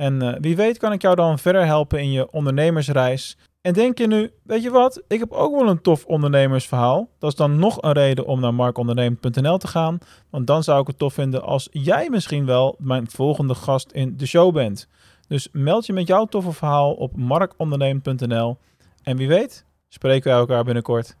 [0.00, 3.36] En eh, wie weet kan ik jou dan verder helpen in je ondernemersreis.
[3.60, 7.08] En denk je nu, weet je wat, ik heb ook wel een tof ondernemersverhaal.
[7.18, 9.98] Dat is dan nog een reden om naar markondernemen.nl te gaan.
[10.30, 14.16] Want dan zou ik het tof vinden als jij misschien wel mijn volgende gast in
[14.16, 14.88] de show bent.
[15.28, 18.56] Dus meld je met jouw toffe verhaal op markondernemen.nl.
[19.02, 21.16] En wie weet, spreken wij elkaar binnenkort.